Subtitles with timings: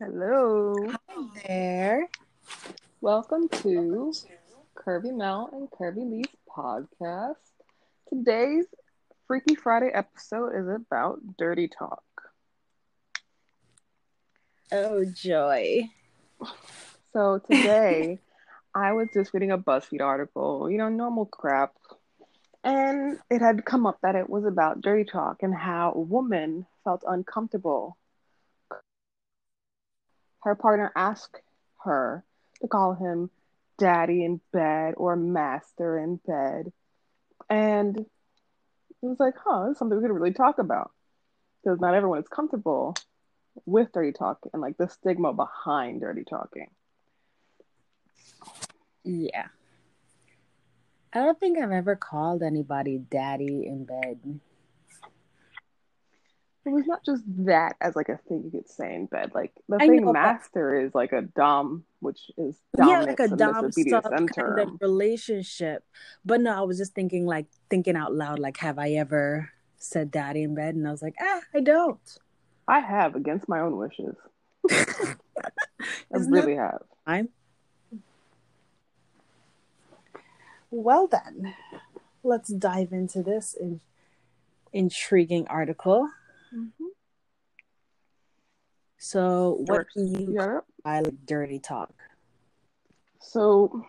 [0.00, 0.74] Hello.
[0.90, 2.08] Hi there.
[3.00, 4.12] Welcome to
[4.76, 7.36] Curvy Mel and Curvy Lee's podcast.
[8.08, 8.64] Today's
[9.28, 12.02] Freaky Friday episode is about dirty talk.
[14.72, 15.88] Oh, joy.
[17.12, 18.18] So today
[18.74, 21.72] I was just reading a BuzzFeed article, you know, normal crap.
[22.64, 26.66] And it had come up that it was about dirty talk and how a woman
[26.82, 27.96] felt uncomfortable.
[30.44, 31.40] Her partner asked
[31.84, 32.22] her
[32.60, 33.30] to call him
[33.78, 36.72] daddy in bed or master in bed.
[37.48, 38.06] And it
[39.02, 40.90] was like, huh, this is something we could really talk about.
[41.62, 42.94] Because not everyone is comfortable
[43.64, 46.68] with dirty talk and like the stigma behind dirty talking.
[49.02, 49.46] Yeah.
[51.12, 54.40] I don't think I've ever called anybody daddy in bed.
[56.66, 59.32] It was not just that as like a thing you could say in bed.
[59.34, 63.08] Like the I thing know, but- master is like a dom, which is Yeah, dominant.
[63.08, 65.84] like a so dom this is sub kind of relationship.
[66.24, 70.10] But no, I was just thinking, like, thinking out loud, like, have I ever said
[70.10, 70.74] daddy in bed?
[70.74, 72.00] And I was like, ah, I don't.
[72.66, 74.16] I have against my own wishes.
[74.70, 75.16] I
[76.16, 76.82] Isn't really have.
[77.06, 77.28] I'm
[80.70, 81.54] well then.
[82.22, 83.80] Let's dive into this in-
[84.72, 86.08] intriguing article.
[86.54, 86.86] Mm-hmm.
[88.98, 90.60] So, what do you Yeah.
[90.84, 91.92] I like dirty talk?
[93.20, 93.84] So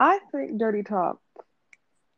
[0.00, 1.20] I think dirty talk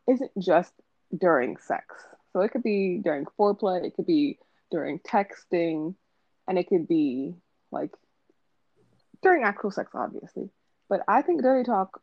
[0.08, 0.72] isn't just
[1.16, 1.84] during sex.
[2.32, 4.38] So it could be during foreplay, it could be
[4.70, 5.94] during texting,
[6.46, 7.34] and it could be
[7.70, 7.90] like
[9.22, 10.50] during actual sex, obviously.
[10.88, 12.00] But I think dirty talk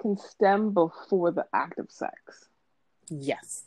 [0.00, 2.48] can stem before the act of sex,
[3.08, 3.64] Yes.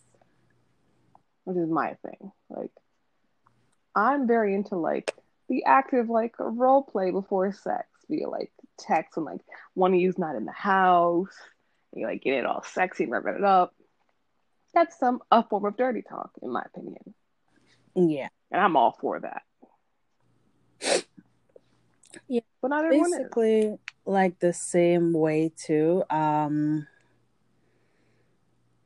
[1.43, 2.31] Which is my thing.
[2.49, 2.71] Like,
[3.95, 5.13] I'm very into like
[5.47, 9.41] the active like role play before sex via like text when like
[9.73, 11.35] one of you's not in the house,
[11.91, 13.73] and you like get it all sexy and wrapping it up.
[14.73, 17.13] That's some a form of dirty talk, in my opinion,
[17.95, 18.27] Yeah.
[18.51, 19.41] and I'm all for that.
[22.27, 22.89] Yeah, but not.
[22.89, 26.03] Basically like the same way too.
[26.09, 26.87] Um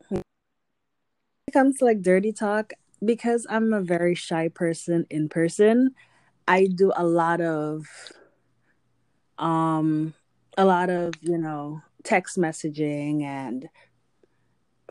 [0.09, 2.73] when it comes to like dirty talk,
[3.05, 5.91] because I'm a very shy person in person,
[6.47, 7.87] I do a lot of
[9.37, 10.13] um
[10.57, 13.69] a lot of, you know, text messaging and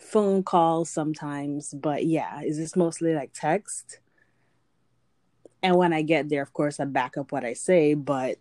[0.00, 4.00] phone calls sometimes, but yeah, is this mostly like text?
[5.62, 8.38] And when I get there, of course, I back up what I say, but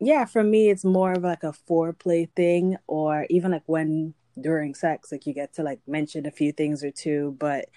[0.00, 4.74] yeah, for me, it's more of like a foreplay thing, or even like when during
[4.74, 7.36] sex, like you get to like mention a few things or two.
[7.38, 7.68] But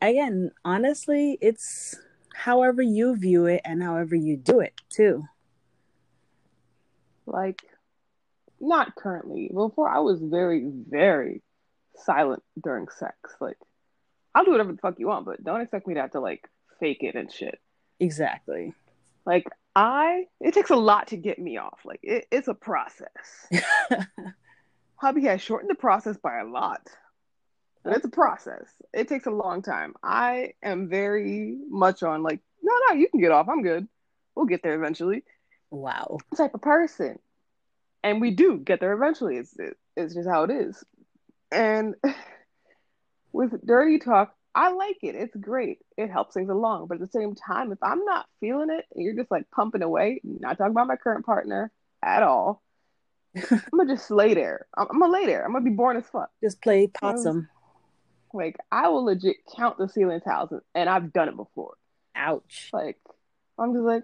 [0.00, 1.96] again, honestly, it's
[2.34, 5.24] however you view it and however you do it too.
[7.26, 7.62] Like,
[8.60, 9.50] not currently.
[9.52, 11.42] Before I was very, very
[11.96, 13.16] silent during sex.
[13.40, 13.58] Like,
[14.34, 16.48] I'll do whatever the fuck you want, but don't expect me to have to like
[16.80, 17.60] fake it and shit.
[18.00, 18.74] Exactly.
[19.24, 21.80] Like, I it takes a lot to get me off.
[21.84, 23.48] Like, it, it's a process.
[25.02, 26.88] Hobby has shortened the process by a lot.
[27.82, 28.66] But it's a process.
[28.94, 29.94] It takes a long time.
[30.00, 33.48] I am very much on like, no, no, you can get off.
[33.48, 33.88] I'm good.
[34.36, 35.24] We'll get there eventually.
[35.72, 36.18] wow.
[36.36, 37.18] Type of person,
[38.04, 39.38] and we do get there eventually.
[39.38, 40.84] It's it, it's just how it is.
[41.50, 41.96] And
[43.32, 45.16] with dirty talk, I like it.
[45.16, 45.80] It's great.
[45.96, 46.86] It helps things along.
[46.86, 49.82] But at the same time, if I'm not feeling it, and you're just like pumping
[49.82, 51.72] away, not talking about my current partner
[52.04, 52.62] at all,
[53.34, 54.66] I'm gonna just lay there.
[54.76, 55.44] I'm, I'm gonna lay there.
[55.44, 56.30] I'm gonna be boring as fuck.
[56.42, 57.48] Just play possum.
[58.34, 61.74] Like I will legit count the ceiling tiles, and I've done it before.
[62.14, 62.70] Ouch.
[62.72, 62.98] Like
[63.58, 64.02] I'm just like,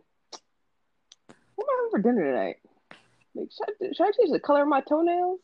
[1.54, 2.56] what am I having for dinner tonight?
[3.34, 5.40] Like, should I, should I change the color of my toenails?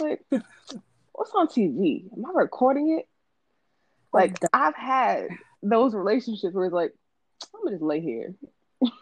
[0.00, 0.20] Like,
[1.12, 2.04] what's on TV?
[2.12, 3.08] Am I recording it?
[4.12, 5.28] Oh, like, the- I've had
[5.62, 6.92] those relationships where it's like,
[7.54, 8.34] I'm gonna just lay here.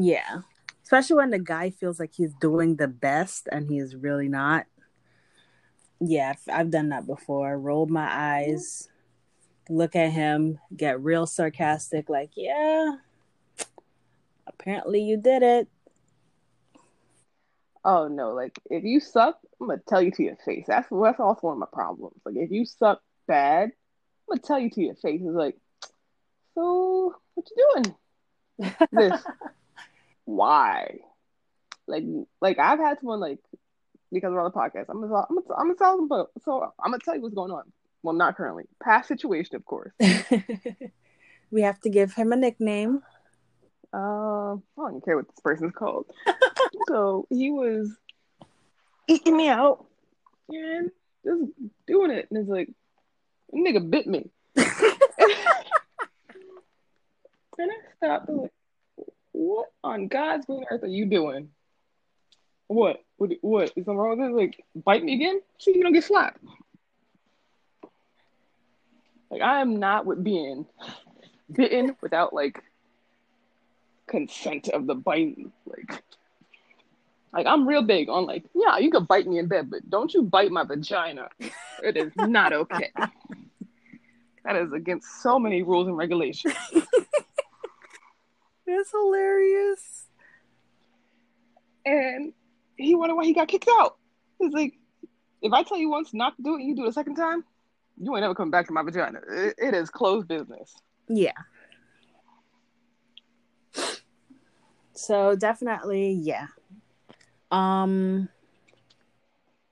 [0.00, 0.42] Yeah.
[0.88, 4.64] Especially when the guy feels like he's doing the best and he's really not.
[6.00, 7.58] Yeah, I've- done that before.
[7.58, 8.88] Rolled my eyes,
[9.68, 12.96] look at him, get real sarcastic, like, yeah,
[14.46, 15.68] apparently you did it.
[17.84, 20.64] Oh no, like if you suck, I'm gonna tell you to your face.
[20.66, 22.18] That's that's also one of my problems.
[22.24, 25.20] Like if you suck bad, I'm gonna tell you to your face.
[25.22, 25.58] It's like,
[26.54, 28.74] so what you doing?
[28.90, 29.22] This
[30.28, 30.98] why?
[31.86, 32.04] Like
[32.42, 33.38] like I've had someone like
[34.12, 34.86] because we're on the podcast.
[34.90, 37.34] I'm gonna I'm gonna I'm gonna tell them, but so I'm gonna tell you what's
[37.34, 37.64] going on.
[38.02, 38.64] Well, not currently.
[38.82, 39.92] Past situation, of course.
[41.50, 43.02] we have to give him a nickname.
[43.92, 46.04] Uh, I don't care what this person's called.
[46.88, 47.90] so he was
[49.08, 49.86] eating me out
[50.50, 50.90] and
[51.24, 51.42] just
[51.86, 52.68] doing it, and it's like,
[53.52, 54.30] nigga bit me.
[54.56, 54.66] and
[57.58, 58.52] I stopped like,
[59.38, 61.50] what on God's green earth are you doing?
[62.66, 63.04] What?
[63.18, 63.30] What?
[63.40, 63.72] What?
[63.76, 64.34] Is something wrong with it?
[64.34, 65.40] Like, bite me again?
[65.60, 66.42] See, you don't get slapped.
[69.30, 70.66] Like, I am not with being
[71.52, 72.62] bitten without like
[74.08, 75.38] consent of the bite.
[75.66, 76.02] Like,
[77.32, 80.12] like I'm real big on like, yeah, you can bite me in bed, but don't
[80.12, 81.28] you bite my vagina.
[81.84, 82.90] It is not okay.
[84.44, 86.56] that is against so many rules and regulations.
[88.68, 90.04] That's hilarious.
[91.86, 92.34] And
[92.76, 93.96] he wondered why he got kicked out.
[94.38, 94.74] He's like,
[95.40, 97.16] if I tell you once not to do it, and you do it a second
[97.16, 97.44] time,
[97.96, 99.20] you ain't ever coming back to my vagina.
[99.26, 100.74] it, it is closed business.
[101.08, 101.32] Yeah.
[104.92, 106.48] So definitely, yeah.
[107.50, 108.28] Um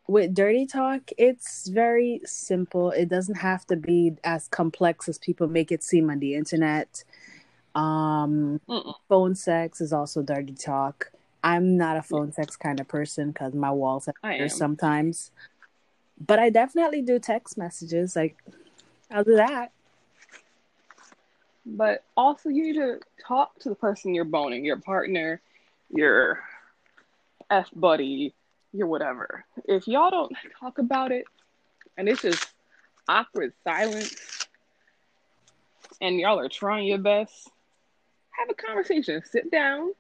[0.09, 2.93] with dirty talk, it's very simple.
[2.93, 7.05] It doesn't have to be as complex as people make it seem on the internet.
[7.77, 8.95] Um Mm-mm.
[9.09, 11.13] phone sex is also dirty talk.
[11.45, 15.31] I'm not a phone sex kind of person because my walls are sometimes.
[16.19, 18.17] But I definitely do text messages.
[18.17, 18.37] Like
[19.11, 19.73] I'll do that.
[21.67, 25.41] But also you need to talk to the person you're boning, your partner,
[25.91, 26.41] your
[27.51, 28.35] F buddy,
[28.73, 29.45] your whatever.
[29.67, 31.27] If y'all don't talk about it
[31.99, 32.49] and it's just
[33.09, 34.49] awkward silence
[36.01, 37.51] and y'all are trying your best,
[38.39, 39.23] have a conversation.
[39.25, 39.93] Sit down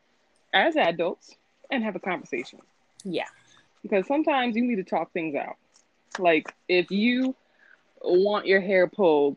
[0.52, 1.34] as adults
[1.70, 2.60] and have a conversation.
[3.04, 3.26] Yeah.
[3.82, 5.56] Because sometimes you need to talk things out.
[6.18, 7.34] Like if you
[8.02, 9.36] want your hair pulled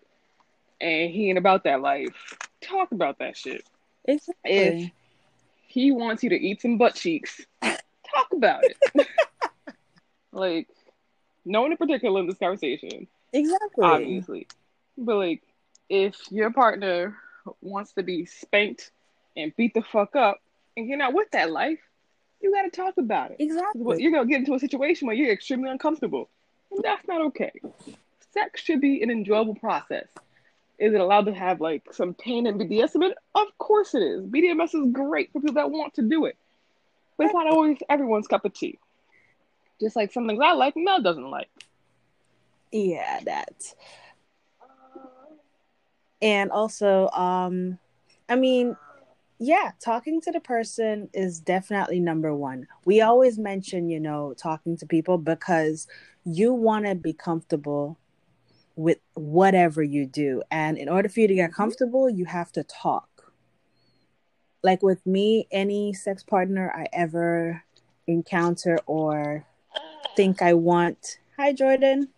[0.81, 3.65] and he ain't about that life, talk about that shit.
[4.05, 4.35] Exactly.
[4.43, 4.91] If
[5.67, 9.07] he wants you to eat some butt cheeks, talk about it.
[10.31, 10.67] like,
[11.45, 13.07] no one in particular in this conversation.
[13.33, 13.85] Exactly.
[13.85, 14.47] Obviously.
[14.97, 15.43] But like,
[15.89, 17.15] if your partner
[17.61, 18.91] wants to be spanked
[19.35, 20.39] and beat the fuck up
[20.75, 21.79] and you're not with that life,
[22.41, 23.37] you got to talk about it.
[23.39, 24.01] Exactly.
[24.01, 26.29] You're going to get into a situation where you're extremely uncomfortable.
[26.71, 27.51] And that's not okay.
[28.33, 30.07] Sex should be an enjoyable process.
[30.77, 33.11] Is it allowed to have like some pain and BDSM?
[33.35, 34.21] Of course it is.
[34.21, 36.37] BDSM is great for people that want to do it.
[37.17, 38.79] But it's not always everyone's cup of tea.
[39.81, 41.49] Just like some things I like, Mel doesn't like.
[42.71, 43.73] Yeah, that.
[46.21, 47.79] And also, um,
[48.27, 48.75] I mean,
[49.39, 52.67] yeah, talking to the person is definitely number one.
[52.83, 55.87] We always mention, you know, talking to people because
[56.25, 57.97] you want to be comfortable
[58.75, 60.41] with whatever you do.
[60.51, 63.33] And in order for you to get comfortable, you have to talk.
[64.61, 67.63] Like with me, any sex partner I ever
[68.07, 69.45] encounter or
[70.17, 72.09] think I want, hi Jordan,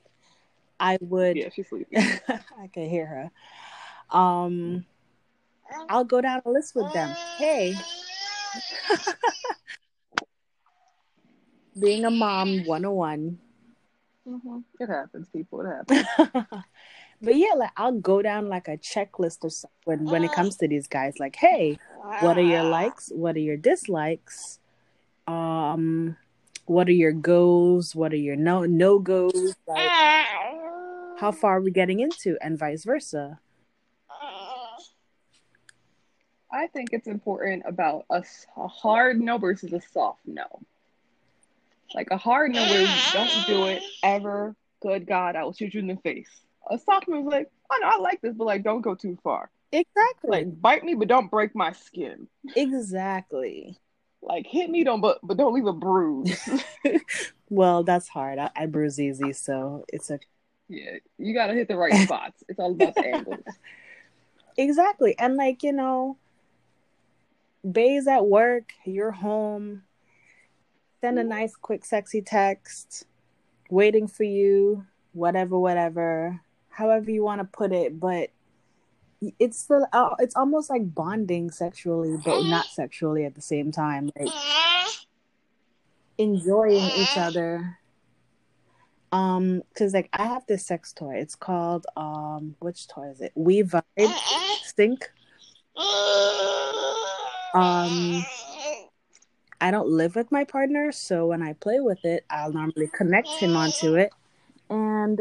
[0.79, 1.37] I would.
[1.37, 1.99] Yeah, she's sleeping.
[2.27, 3.31] I can hear her.
[4.11, 4.85] Um,
[5.89, 7.15] I'll go down a list with them.
[7.37, 7.75] Hey.
[11.79, 13.39] Being a mom 101.
[14.27, 14.57] Mm-hmm.
[14.79, 15.61] It happens, people.
[15.61, 16.05] It happens.
[17.21, 20.57] but yeah, like I'll go down like a checklist or something when, when it comes
[20.57, 21.19] to these guys.
[21.19, 21.79] Like, hey,
[22.19, 23.11] what are your likes?
[23.13, 24.59] What are your dislikes?
[25.27, 26.17] Um,
[26.65, 27.95] what are your goals?
[27.95, 29.55] What are your no no goes?
[29.67, 29.89] Like,
[31.17, 33.39] how far are we getting into, and vice versa.
[36.51, 38.23] I think it's important about a,
[38.57, 40.45] a hard no versus a soft no.
[41.93, 44.55] Like a hard no is don't do it ever.
[44.81, 46.29] Good God, I will shoot you in the face.
[46.69, 49.17] A soft no is like, oh no, I like this, but like don't go too
[49.23, 49.49] far.
[49.71, 50.29] Exactly.
[50.29, 52.27] Like bite me, but don't break my skin.
[52.55, 53.77] Exactly.
[54.21, 56.49] Like hit me, don't but but don't leave a bruise.
[57.49, 58.39] well, that's hard.
[58.39, 60.19] I, I bruise easy, so it's a
[60.67, 60.97] yeah.
[61.17, 62.43] You gotta hit the right spots.
[62.47, 63.43] It's all about the angles.
[64.57, 66.17] Exactly, and like you know,
[67.63, 69.83] Bae's at work, you're home,
[71.01, 73.05] send a nice, quick, sexy text,
[73.69, 77.99] waiting for you, whatever, whatever, however you want to put it.
[77.99, 78.29] But
[79.39, 84.11] it's the uh, it's almost like bonding sexually, but not sexually at the same time.
[84.17, 84.33] Like
[86.17, 87.77] enjoying each other.
[89.11, 91.15] Um, cause like I have this sex toy.
[91.15, 93.33] It's called um, which toy is it?
[93.35, 93.83] We vibe
[94.63, 95.11] stink.
[97.53, 98.25] Um
[99.59, 103.29] I don't live with my partner, so when I play with it, I'll normally connect
[103.35, 104.11] him onto it.
[104.69, 105.19] And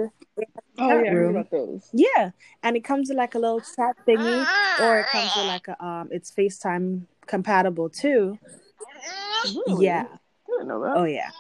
[0.79, 1.47] oh yeah, room.
[1.93, 2.31] Yeah,
[2.63, 4.47] and it comes with like a little chat thingy,
[4.81, 8.39] or it comes with like a um, it's FaceTime compatible too.
[9.67, 9.87] Really?
[9.87, 10.07] Yeah.
[10.11, 10.17] I
[10.49, 10.97] didn't know that.
[10.97, 11.31] Oh yeah.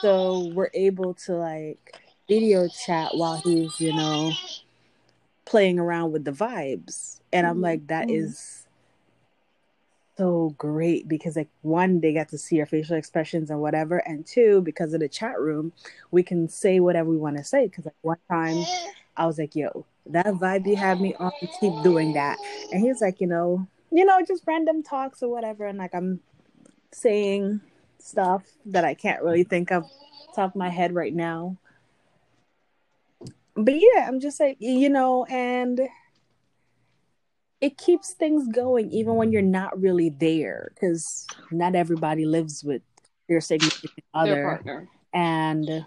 [0.00, 4.32] So we're able to like video chat while he's, you know,
[5.44, 7.20] playing around with the vibes.
[7.32, 8.22] And I'm like, that Mhm.
[8.22, 8.63] is
[10.16, 14.26] so great because like one, they get to see our facial expressions and whatever, and
[14.26, 15.72] two, because of the chat room,
[16.10, 17.66] we can say whatever we want to say.
[17.66, 18.64] Because like one time,
[19.16, 22.38] I was like, "Yo, that vibe you have me on, keep doing that,"
[22.72, 25.94] and he was like, "You know, you know, just random talks or whatever," and like
[25.94, 26.20] I'm
[26.92, 27.60] saying
[27.98, 29.90] stuff that I can't really think of
[30.34, 31.56] top of my head right now.
[33.56, 35.80] But yeah, I'm just like, you know, and
[37.64, 42.82] it keeps things going even when you're not really there because not everybody lives with
[43.26, 44.44] their significant Their other.
[44.44, 44.88] partner.
[45.14, 45.86] And,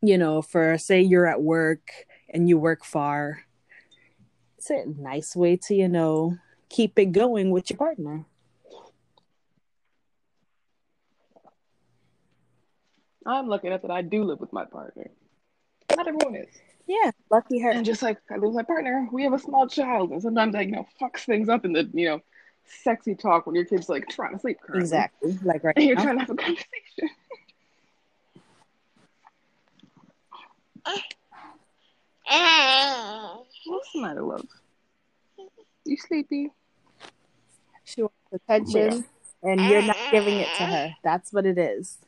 [0.00, 1.90] you know, for say you're at work
[2.28, 3.42] and you work far,
[4.56, 6.36] it's a nice way to, you know,
[6.68, 8.24] keep it going with your partner.
[13.26, 15.10] I'm lucky enough that I do live with my partner.
[15.96, 16.54] Not everyone is.
[16.88, 17.70] Yeah, lucky her.
[17.70, 20.62] And just like I with my partner, we have a small child, and sometimes I,
[20.62, 22.20] you know, fucks things up in the, you know,
[22.64, 24.80] sexy talk when your kid's like trying to sleep currently.
[24.80, 25.38] Exactly.
[25.44, 26.02] Like right And you're now.
[26.02, 27.10] trying to have a conversation.
[33.66, 34.46] What's the matter, love?
[35.84, 36.50] You sleepy?
[37.84, 39.04] She wants attention
[39.42, 40.94] and you're not giving it to her.
[41.04, 41.98] That's what it is.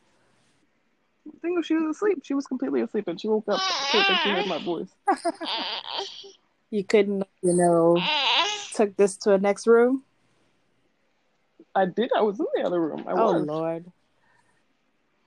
[1.27, 2.21] I think she was asleep.
[2.23, 3.59] She was completely asleep, and she woke up.
[3.59, 4.89] That she heard my voice.
[6.73, 8.01] You couldn't, you know,
[8.73, 10.03] took this to a next room.
[11.75, 12.11] I did.
[12.17, 13.03] I was in the other room.
[13.07, 13.45] I Oh was.
[13.45, 13.91] Lord.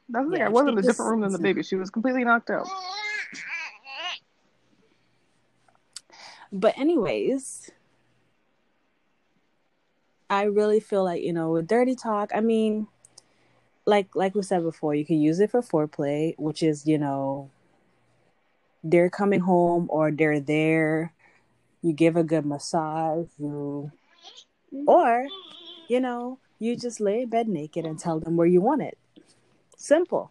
[0.08, 0.40] That's the thing.
[0.40, 1.62] Yeah, I was in a different room than the baby.
[1.62, 2.66] She was completely knocked out.
[6.50, 7.70] But anyways,
[10.30, 12.86] I really feel like, you know, with dirty talk, I mean,
[13.86, 17.50] like like we said before, you can use it for foreplay, which is, you know,
[18.82, 21.12] they're coming home or they're there,
[21.82, 23.90] you give a good massage, you
[24.86, 25.26] or,
[25.88, 28.98] you know, you just lay in bed naked and tell them where you want it.
[29.76, 30.30] Simple.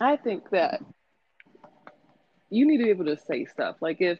[0.00, 0.80] I think that
[2.50, 3.76] you need to be able to say stuff.
[3.80, 4.18] Like if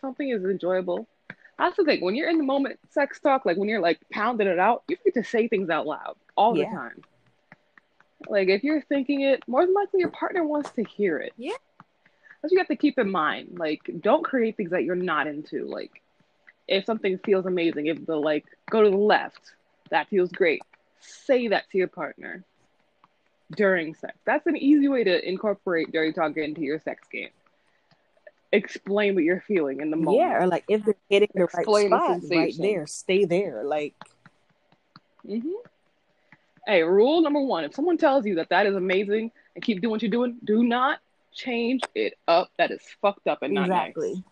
[0.00, 1.08] something is enjoyable,
[1.58, 2.00] that's the thing.
[2.02, 4.96] When you're in the moment sex talk, like when you're like pounding it out, you
[5.04, 6.68] get to say things out loud all Yeah.
[6.70, 7.02] the time.
[8.28, 11.32] Like if you're thinking it, more than likely your partner wants to hear it.
[11.36, 11.52] Yeah.
[12.42, 13.56] That's what you have to keep in mind.
[13.58, 15.64] Like don't create things that you're not into.
[15.66, 16.02] Like
[16.68, 19.52] if something feels amazing, if the like go to the left,
[19.90, 20.62] that feels great.
[21.00, 22.42] Say that to your partner
[23.54, 24.14] during sex.
[24.24, 27.28] That's an easy way to incorporate dirty talk into your sex game.
[28.52, 30.18] Explain what you're feeling in the moment.
[30.18, 33.64] Yeah, or like if they're hitting the Explain right spot, right there, stay there.
[33.64, 33.94] Like
[35.26, 35.48] mm-hmm.
[36.66, 39.90] Hey, rule number one: if someone tells you that that is amazing and keep doing
[39.90, 41.00] what you're doing, do not
[41.32, 42.50] change it up.
[42.58, 44.14] That is fucked up and not exactly.
[44.14, 44.22] nice.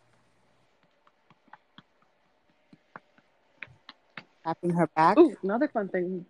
[4.45, 5.17] Tapping her back.
[5.19, 6.27] Ooh, another fun thing.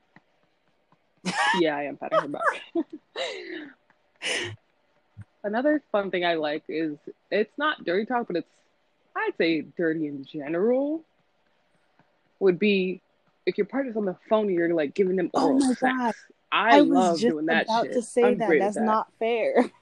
[1.59, 2.43] yeah, I am patting her back.
[5.45, 6.97] another fun thing I like is
[7.31, 8.49] it's not dirty talk, but it's
[9.17, 11.05] I'd say dirty in general.
[12.41, 13.01] Would be
[13.47, 15.81] if your partner's on the phone and you're like giving them Oh oral my sex.
[15.81, 16.15] God.
[16.51, 17.93] I, I was love just doing that about shit.
[17.95, 18.59] to say I'm that.
[18.59, 18.85] That's that.
[18.85, 19.71] not fair.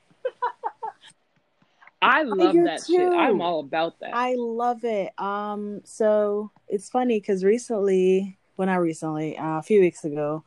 [2.02, 3.12] I love do that shit.
[3.12, 4.10] I'm all about that.
[4.12, 5.18] I love it.
[5.20, 10.42] Um, so it's funny because recently, well, not recently, uh, a few weeks ago,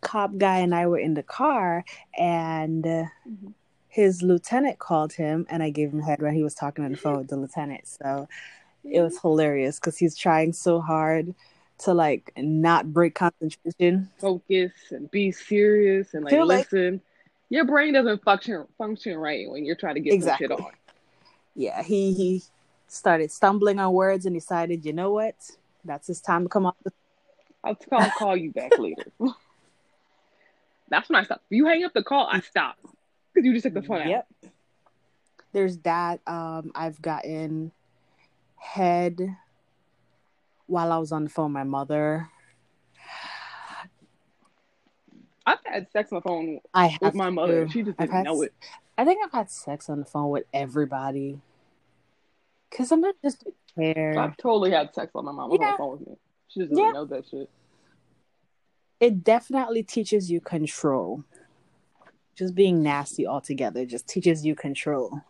[0.00, 1.84] cop guy and I were in the car,
[2.18, 3.54] and Mhm.
[3.96, 6.98] His lieutenant called him, and I gave him head when he was talking on the
[6.98, 7.88] phone with the lieutenant.
[7.88, 8.28] So
[8.84, 11.34] it was hilarious because he's trying so hard
[11.78, 14.10] to like not break concentration.
[14.18, 17.00] focus and be serious and like Feel like- listen.
[17.48, 20.48] Your brain doesn't function function right when you're trying to get Exactly.
[20.48, 20.72] some shit on.
[21.54, 22.42] Yeah, he he
[22.88, 25.36] started stumbling on words and decided, you know what,
[25.86, 26.92] that's his time to come off the
[27.64, 29.06] I'll, I'll call you back later.
[30.88, 31.40] That's when I stop.
[31.50, 32.76] If you hang up the call, I stop
[33.36, 34.08] because you just took the phone out.
[34.08, 34.28] Yep.
[35.52, 36.20] There's that.
[36.26, 37.72] Um, I've gotten
[38.56, 39.36] head
[40.66, 42.28] while I was on the phone with my mother.
[45.46, 47.66] I've had sex on the phone I have with my mother.
[47.66, 47.70] to.
[47.70, 48.52] She just didn't had know it.
[48.98, 51.40] I think I've had sex on the phone with everybody.
[52.72, 53.44] Cause I'm not just
[53.76, 54.18] care.
[54.18, 56.16] I've totally had sex on my mom was on the phone with me.
[56.48, 56.90] She doesn't Yeah.
[56.90, 57.48] know that shit.
[58.98, 61.24] It definitely teaches you control.
[62.36, 65.20] Just being nasty altogether just teaches you control.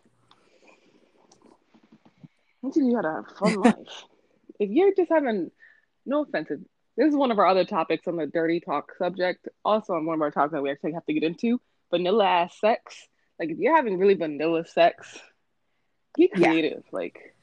[2.63, 4.03] It teaches you how to have fun life.
[4.59, 5.51] if you're just having
[6.05, 9.47] no offense, this is one of our other topics on the dirty talk subject.
[9.63, 11.61] Also on one of our topics that we actually have to get into
[11.91, 13.07] vanilla ass sex.
[13.39, 15.17] Like if you're having really vanilla sex,
[16.17, 16.83] be creative.
[16.85, 16.89] Yeah.
[16.91, 17.35] Like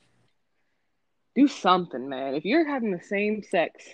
[1.34, 2.34] do something, man.
[2.34, 3.84] If you're having the same sex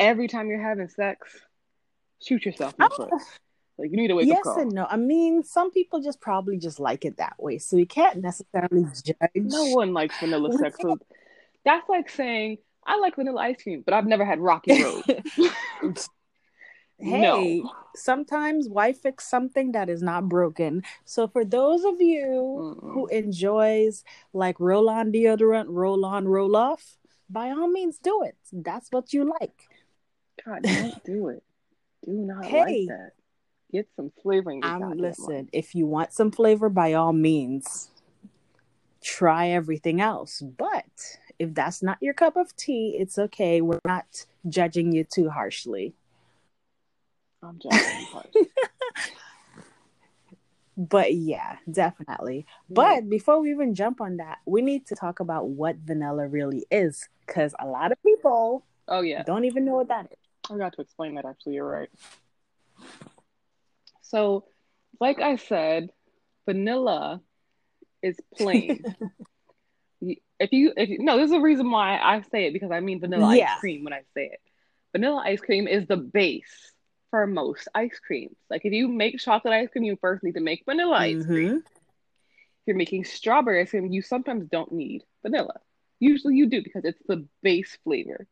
[0.00, 1.28] every time you're having sex,
[2.22, 3.22] shoot yourself in the oh, foot.
[3.78, 4.56] Like you need to wake yes up.
[4.56, 4.86] Yes and no.
[4.88, 8.86] I mean, some people just probably just like it that way, so you can't necessarily
[9.04, 9.30] judge.
[9.34, 10.76] No one likes vanilla sex.
[10.80, 10.98] So
[11.64, 15.94] that's like saying I like vanilla ice cream, but I've never had Rocky Road.
[16.98, 17.70] hey, no.
[17.96, 20.82] sometimes why fix something that is not broken?
[21.04, 26.54] So for those of you mm who enjoys like roll on deodorant, roll on, roll
[26.54, 26.96] off,
[27.28, 28.36] by all means do it.
[28.52, 29.68] That's what you like.
[30.44, 31.42] God, don't do it.
[32.04, 33.10] Do not hey, like that.
[33.74, 34.64] Get some flavoring.
[34.64, 37.90] Um, listen, if you want some flavor, by all means,
[39.02, 40.40] try everything else.
[40.40, 43.62] But if that's not your cup of tea, it's okay.
[43.62, 45.92] We're not judging you too harshly.
[47.42, 48.42] I'm judging harshly.
[50.76, 52.46] but yeah, definitely.
[52.68, 52.74] Yeah.
[52.74, 56.64] But before we even jump on that, we need to talk about what vanilla really
[56.70, 60.18] is because a lot of people oh yeah don't even know what that is.
[60.48, 61.88] I got to explain that actually, you're right.
[64.14, 64.44] So,
[65.00, 65.90] like I said,
[66.46, 67.20] vanilla
[68.00, 68.84] is plain.
[70.00, 73.00] if you if you, no, there's a reason why I say it because I mean
[73.00, 73.54] vanilla yeah.
[73.54, 74.40] ice cream when I say it.
[74.92, 76.72] Vanilla ice cream is the base
[77.10, 78.36] for most ice creams.
[78.48, 81.32] Like if you make chocolate ice cream, you first need to make vanilla ice mm-hmm.
[81.32, 81.56] cream.
[81.56, 85.58] If you're making strawberry ice cream, you sometimes don't need vanilla.
[85.98, 88.28] Usually you do because it's the base flavor.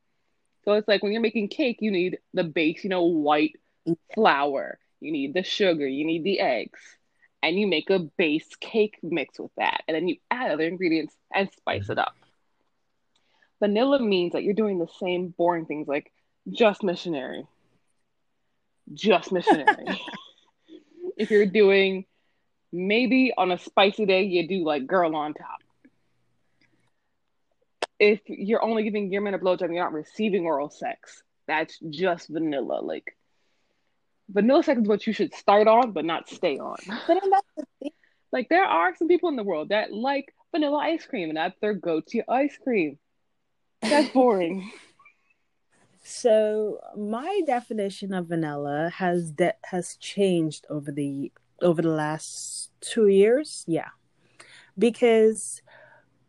[0.65, 3.57] So it's like when you're making cake, you need the base, you know, white
[4.15, 4.79] flour.
[5.03, 6.81] You need the sugar, you need the eggs
[7.43, 9.83] and you make a base cake mix with that.
[9.89, 12.01] And then you add other ingredients and spice it mm-hmm.
[12.01, 12.15] up.
[13.61, 16.13] Vanilla means that you're doing the same boring things like
[16.49, 17.47] just missionary.
[18.93, 20.01] Just missionary.
[21.17, 22.05] if you're doing
[22.73, 25.63] maybe on a spicy day, you do like girl on top.
[27.99, 31.23] If you're only giving your man a blowjob, you're not receiving oral sex.
[31.47, 32.81] That's just vanilla.
[32.83, 33.17] Like
[34.33, 36.77] vanilla sex is what you should start on, but not stay on.
[37.07, 37.91] But the
[38.33, 41.59] like there are some people in the world that like vanilla ice cream, and that's
[41.61, 42.99] their go-to ice cream.
[43.83, 44.71] That's boring.
[46.03, 53.09] so my definition of vanilla has de- has changed over the over the last two
[53.09, 53.65] years.
[53.67, 53.91] Yeah,
[54.79, 55.63] because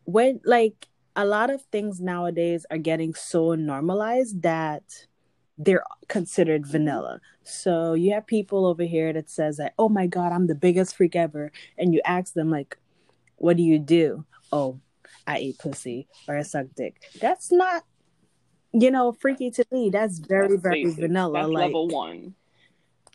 [0.04, 5.06] when like a lot of things nowadays are getting so normalized that
[5.58, 7.20] they're considered vanilla.
[7.44, 10.96] So you have people over here that says that, oh my god, I'm the biggest
[10.96, 12.76] freak ever, and you ask them like,
[13.36, 14.24] what do you do?
[14.52, 14.80] Oh,
[15.26, 17.02] I eat pussy or I suck dick.
[17.20, 17.84] That's not,
[18.72, 19.90] you know, freaky to me.
[19.90, 21.00] That's very That's very basic.
[21.00, 21.40] vanilla.
[21.40, 22.34] That's like level one.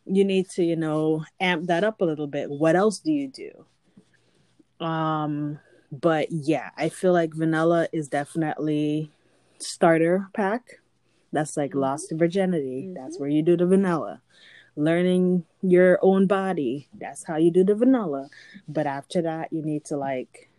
[0.06, 2.49] You need to, you know, amp that up a little bit.
[2.49, 4.86] What else do you do?
[4.86, 5.60] Um,
[5.91, 9.12] but yeah, I feel like vanilla is definitely
[9.60, 10.80] starter pack
[11.32, 11.80] that's like mm-hmm.
[11.80, 12.84] lost virginity.
[12.84, 12.94] Mm-hmm.
[12.94, 14.22] That's where you do the vanilla.
[14.76, 16.88] Learning your own body.
[16.94, 18.30] That's how you do the vanilla.
[18.68, 20.50] But after that, you need to like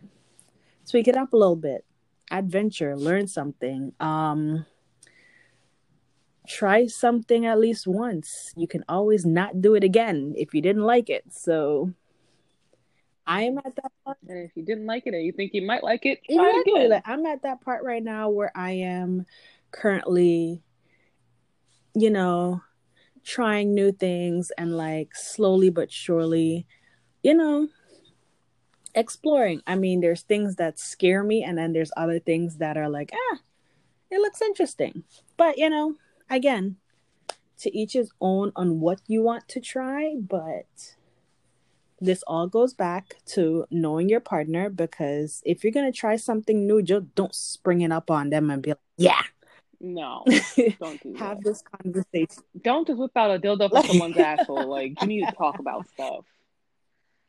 [0.89, 1.85] tweak it up a little bit.
[2.29, 3.93] Adventure, learn something.
[3.99, 4.65] Um
[6.47, 8.51] try something at least once.
[8.55, 11.23] You can always not do it again if you didn't like it.
[11.31, 11.93] So
[13.25, 14.17] I am at that part.
[14.27, 16.87] And if you didn't like it and you think you might like it, try exactly.
[16.87, 19.25] Like, I'm at that part right now where I am
[19.71, 20.63] currently,
[21.93, 22.61] you know,
[23.23, 26.65] trying new things and like slowly but surely,
[27.23, 27.67] you know,
[28.95, 29.61] exploring.
[29.67, 33.11] I mean, there's things that scare me, and then there's other things that are like,
[33.13, 33.39] ah,
[34.09, 35.03] it looks interesting.
[35.37, 35.95] But, you know,
[36.29, 36.77] again,
[37.59, 40.95] to each his own on what you want to try, but
[41.99, 46.81] this all goes back to knowing your partner because if you're gonna try something new,
[46.81, 49.21] just don't spring it up on them and be like, "Yeah,
[49.81, 50.23] no,
[50.79, 52.43] don't do Have this conversation.
[52.61, 54.67] Don't just whip out a dildo for someone's asshole.
[54.67, 56.25] Like you need to talk about stuff.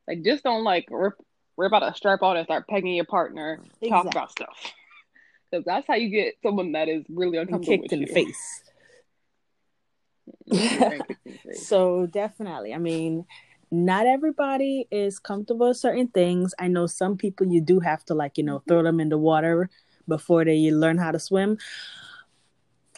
[0.07, 1.15] Like just don't like rip
[1.57, 3.61] rip out a strap on and start pegging your partner.
[3.63, 3.89] Exactly.
[3.89, 4.73] Talk about stuff.
[5.51, 8.07] Because that's how you get someone that is really uncomfortable kicked in you.
[8.07, 8.31] Mm-hmm.
[10.47, 11.69] the face.
[11.69, 13.27] so definitely, I mean,
[13.71, 16.55] not everybody is comfortable with certain things.
[16.59, 18.69] I know some people you do have to like you know mm-hmm.
[18.69, 19.71] throw them in the water
[20.09, 21.59] before they learn how to swim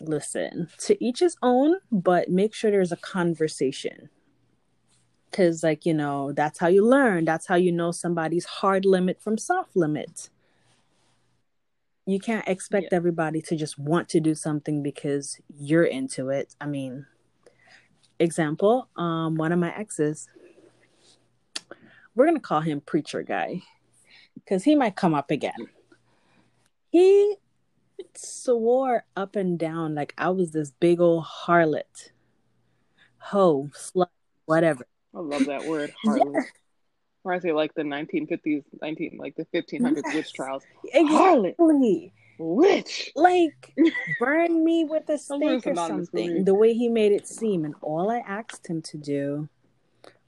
[0.00, 4.08] listen to each his own but make sure there's a conversation
[5.30, 9.20] because like you know that's how you learn that's how you know somebody's hard limit
[9.20, 10.30] from soft limit
[12.06, 12.96] you can't expect Yeah.
[12.96, 16.54] everybody to just want to do something because you're into it.
[16.60, 17.06] I mean,
[18.18, 20.28] example, um, one of my exes,
[22.14, 23.62] we're gonna call him preacher guy
[24.34, 25.68] because he might come up again.
[26.90, 27.36] He
[28.14, 32.10] swore up and down like I was this big old harlot,
[33.18, 34.08] hoe, slut,
[34.46, 34.86] whatever.
[35.14, 36.44] I love that word, harlot.
[37.24, 40.14] Or I say like the 1950s, 19 like the 1500s Yes.
[40.14, 40.62] witch trials.
[40.94, 42.12] Harlot, Exactly.
[42.38, 43.12] witch.
[43.16, 43.74] like
[44.20, 45.76] burn me with a stake or me.
[45.76, 49.48] something the way he made it seem and all i asked him to do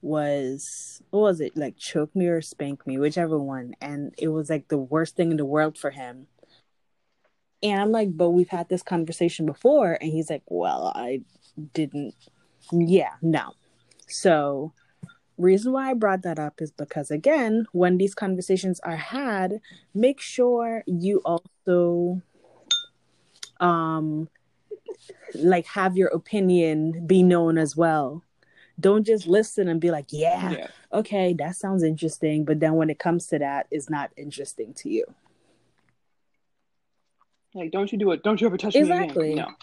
[0.01, 4.49] was what was it like choke me or spank me whichever one and it was
[4.49, 6.27] like the worst thing in the world for him
[7.63, 9.97] and i'm like but we've had this conversation before.
[10.01, 11.21] And he's like well i
[11.73, 12.13] didn't.
[12.71, 13.53] Yeah no.
[14.07, 14.73] So
[15.37, 19.59] reason why i brought that up is because again when these conversations are had
[19.93, 22.21] make sure you also
[23.59, 24.27] um
[25.35, 28.23] like have your opinion be known as well.
[28.79, 30.67] Don't just listen and be like yeah, Yeah.
[30.93, 32.45] okay that sounds interesting.
[32.45, 35.05] But then when it comes to that it's not interesting to you
[37.57, 38.23] Like, don't you do it.
[38.23, 39.27] Don't you ever touch Exactly.
[39.27, 39.45] me again.
[39.47, 39.53] No.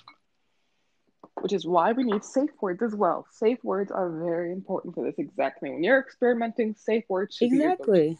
[1.40, 3.26] Which is why we need safe words as well.
[3.32, 5.74] Safe words are very important for this exact thing.
[5.74, 8.18] When you're experimenting, safe words should be exactly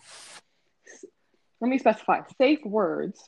[1.61, 2.21] Let me specify.
[2.39, 3.27] Safe words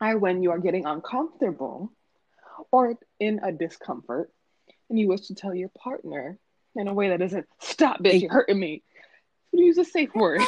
[0.00, 1.92] are when you are getting uncomfortable
[2.70, 4.32] or in a discomfort
[4.88, 6.38] and you wish to tell your partner
[6.76, 8.82] in a way that isn't, stop, bitch, you're hurting me.
[9.50, 10.40] So use a safe word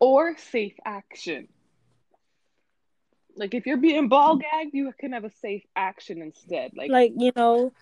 [0.00, 1.48] or safe action.
[3.38, 6.72] Like if you're being ball gagged, you can have a safe action instead.
[6.76, 7.72] Like, like you know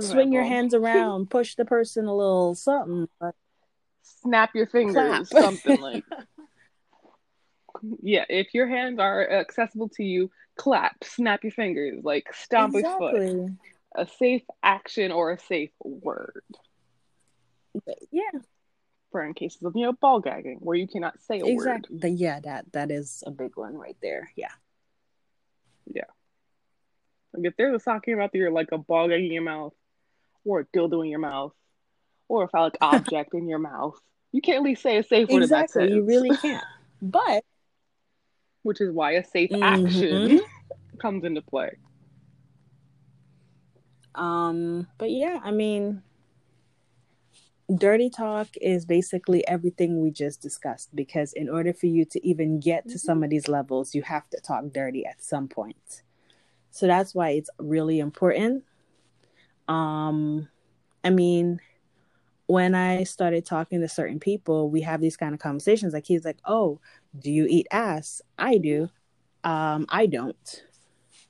[0.00, 3.34] swing your hands around push the person a little something but
[4.02, 5.42] snap your fingers, Clap.
[5.42, 6.04] something like.
[8.02, 12.82] Yeah, if your hands are accessible to you, clap, snap your fingers, like stomp a
[12.82, 13.50] foot.
[13.96, 16.44] A safe action or a safe word
[18.10, 18.40] yeah
[19.10, 21.52] for in cases of you know ball gagging where you cannot say a word.
[21.52, 24.52] exactly The- yeah that that is a big one right there yeah
[25.92, 26.04] Yeah.
[27.32, 29.42] Like if there's a sock in your mouth, you're like a ball gag in your
[29.42, 29.72] mouth,
[30.44, 31.52] or a dildo in your mouth,
[32.28, 33.98] or a phallic object in your mouth.
[34.32, 36.64] You can't at least say a safe word in that exactly you really can't
[37.02, 37.44] but
[38.62, 39.62] Which is why a safe Mhm.
[39.62, 40.40] action
[41.00, 41.70] comes into play.
[44.14, 46.02] Um, but yeah, I mean,
[47.76, 52.60] dirty talk is basically everything we just discussed because in order for you to even
[52.60, 56.02] get to some of these levels, you have to talk dirty at some point.
[56.70, 58.64] So that's why it's really important.
[59.68, 60.48] Um,
[61.04, 61.60] I mean,
[62.46, 65.92] when I started talking to certain people, we have these kind of conversations.
[65.92, 66.80] Like he's like, "Oh,
[67.18, 68.90] do you eat ass?" I do.
[69.44, 70.64] Um, I don't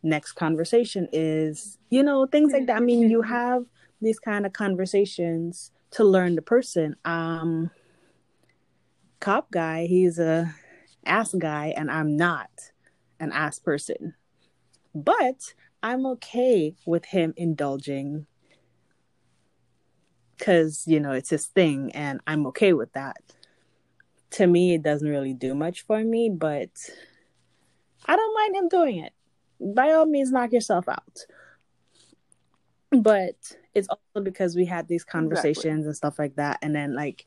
[0.03, 3.65] next conversation is you know things like that i mean you have
[4.01, 6.97] these kind of conversations to learn the person.
[7.05, 7.71] Um
[9.21, 9.87] cop guy.
[9.87, 10.55] He's a
[11.05, 12.51] ass guy and i'm not
[13.19, 14.15] an ass person.
[14.95, 18.27] But i'm okay with him indulging
[20.37, 23.17] because you know it's his thing and i'm okay with that.
[24.33, 26.71] To me it doesn't really do much for me but
[28.07, 29.13] i don't mind him doing it.
[29.61, 31.27] By all means knock yourself out.
[32.91, 36.59] But it's also because we had these conversations and stuff like that.
[36.63, 37.27] And then like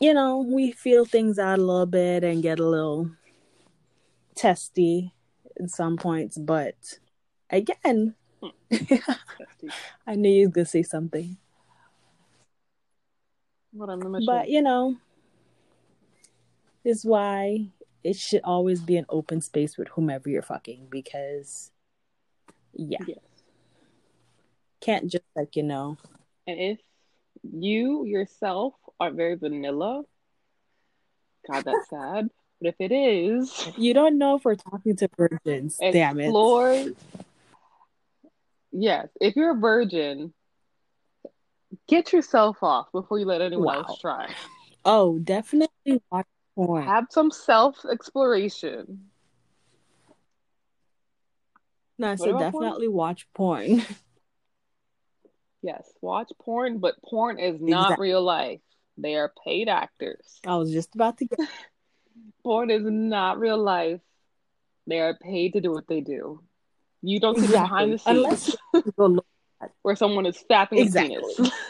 [0.00, 3.10] you know we feel things out a little bit and get a little
[4.34, 5.14] testy
[5.56, 6.38] in some points.
[6.38, 6.98] But
[7.50, 8.14] again
[10.06, 11.36] i knew you was gonna say something.
[13.72, 14.96] What on the but you know
[16.84, 17.68] is why
[18.04, 21.72] it should always be an open space with whomever you're fucking because
[22.72, 22.98] yeah.
[23.06, 23.18] Yes.
[24.86, 25.96] Can't just like you know
[26.46, 26.78] And if
[27.42, 30.02] you yourself are very vanilla,
[31.50, 32.28] God, that's sad.
[32.60, 36.96] But if it is, you don't know if we're talking to virgins damn it Lord.
[38.72, 40.32] Yes, if you're a virgin,
[41.88, 43.82] get yourself off before you let anyone Wow.
[43.82, 44.34] else try.
[44.84, 49.10] oh definitely watch porn Have some self exploration.
[51.98, 52.64] no i said about porn?
[52.64, 53.82] definitely watch porn
[55.62, 58.08] Yes, watch porn, but porn is not Exactly.
[58.08, 58.60] real life.
[58.98, 60.40] They are paid actors.
[60.46, 61.38] i was just about to get
[62.44, 64.00] Porn is not real life.
[64.86, 66.42] They are paid to do what they do.
[67.02, 69.26] You don't see behind the scenes unless you go look
[69.82, 71.16] where someone is fapping Exactly.
[71.16, 71.52] a penis.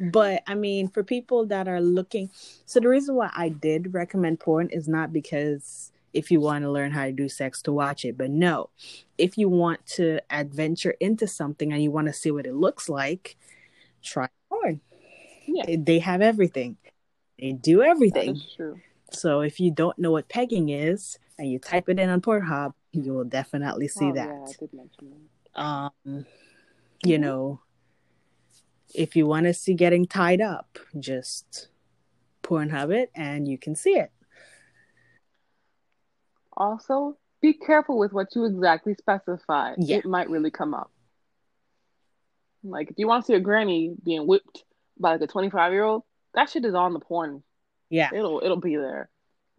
[0.00, 2.30] But I mean, for people that are looking,
[2.66, 6.70] so the reason why I did recommend porn is not because if you want to
[6.70, 8.16] learn how to do sex to watch it.
[8.16, 8.70] But no,
[9.18, 12.88] if you want to adventure into something and you want to see what it looks
[12.88, 13.36] like,
[14.02, 14.80] try porn.
[15.46, 15.76] Yeah.
[15.78, 16.76] They have everything.
[17.38, 18.40] They do everything.
[18.56, 18.80] true.
[19.10, 22.72] So if you don't know what pegging is and you type it in on Pornhub,
[22.92, 24.28] you will definitely see oh, that.
[24.28, 25.10] Yeah, I did mention
[25.54, 25.60] that.
[25.60, 26.20] Um, mm-hmm.
[27.04, 27.60] you know,
[28.94, 31.68] if you want to see getting tied up, just
[32.42, 34.12] Pornhub it and you can see it.
[36.56, 39.74] Also, be careful with what you exactly specify.
[39.76, 39.98] Yeah.
[39.98, 40.90] It might really come up.
[42.62, 44.64] Like if you want to see a granny being whipped
[44.98, 47.42] by like a 25 year old, that shit is on the porn.
[47.90, 48.10] Yeah.
[48.14, 49.10] It'll it'll be there.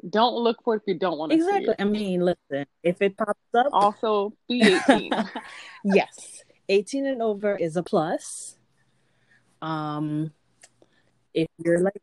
[0.09, 1.75] Don't look for it if you don't want to exactly.
[1.77, 5.11] I mean, listen, if it pops up also be 18.
[5.83, 6.43] yes.
[6.67, 8.57] 18 and over is a plus.
[9.61, 10.31] Um
[11.33, 12.01] if you're like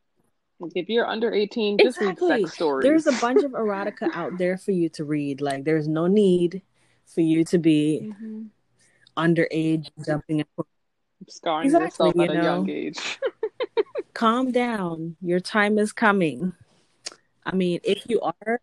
[0.75, 2.29] if you're under 18, just exactly.
[2.29, 2.83] read sex stories.
[2.83, 5.41] There's a bunch of erotica out there for you to read.
[5.41, 6.61] Like, there's no need
[7.05, 8.43] for you to be mm-hmm.
[9.17, 10.45] underage jumping in.
[11.29, 12.41] Scarring exactly, yourself at you know?
[12.41, 13.19] a young age.
[14.13, 15.15] Calm down.
[15.21, 16.53] Your time is coming.
[17.45, 18.59] I mean, if you are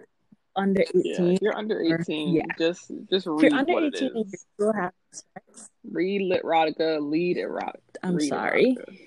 [0.56, 2.42] under 18, yeah, you're under 18, yeah.
[2.58, 4.46] just just read You're under what 18, it is.
[4.54, 5.70] still have sex.
[5.90, 7.76] Read lit erotica, lead erotica.
[8.02, 8.76] I'm sorry.
[8.78, 8.98] Erotica.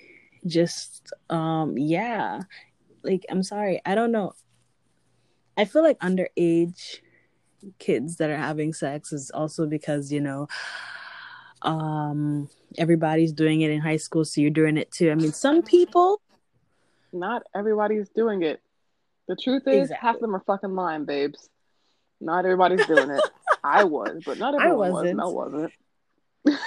[0.46, 2.42] Just um yeah
[3.04, 4.34] like I'm sorry, I don't know.
[5.58, 7.00] I feel like underage
[7.80, 10.48] kids that are having sex is also because, you know,
[11.62, 15.12] um everybody's doing it in high school, so you're doing it too.
[15.12, 16.22] I mean, some people
[17.14, 18.62] not everybody's doing it.
[19.28, 19.98] The truth is exactly.
[20.08, 21.50] half of them are fucking lying, babes.
[22.20, 23.22] Not everybody's doing it.
[23.64, 25.18] I was, but not everyone I wasn't.
[25.18, 25.26] was.
[25.26, 25.74] No, wasn't.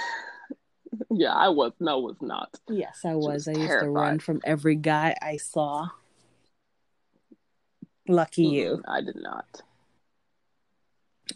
[1.11, 1.73] yeah, I was.
[1.79, 2.49] No, was not.
[2.69, 3.25] Yes, I was.
[3.25, 5.89] was I used to run from every guy I saw.
[8.07, 8.53] Lucky mm-hmm.
[8.53, 8.83] you.
[8.87, 9.61] I did not.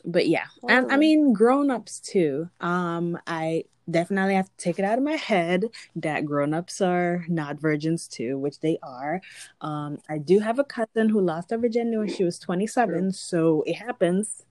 [0.05, 2.49] But yeah, and I mean grown-ups too.
[2.59, 5.65] Um I definitely have to take it out of my head
[5.97, 9.21] that grown-ups are not virgins too, which they are.
[9.59, 13.63] Um I do have a cousin who lost her virginity when she was 27, so
[13.67, 14.45] it happens.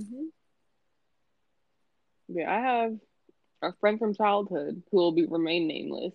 [0.00, 0.24] Mm-hmm.
[2.28, 2.96] Yeah, I have
[3.62, 6.12] a friend from childhood who will be remain nameless.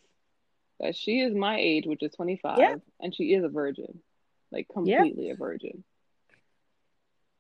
[0.82, 2.76] That she is my age, which is 25, yeah.
[3.00, 4.02] and she is a virgin
[4.52, 5.34] like completely yeah.
[5.34, 5.84] a virgin.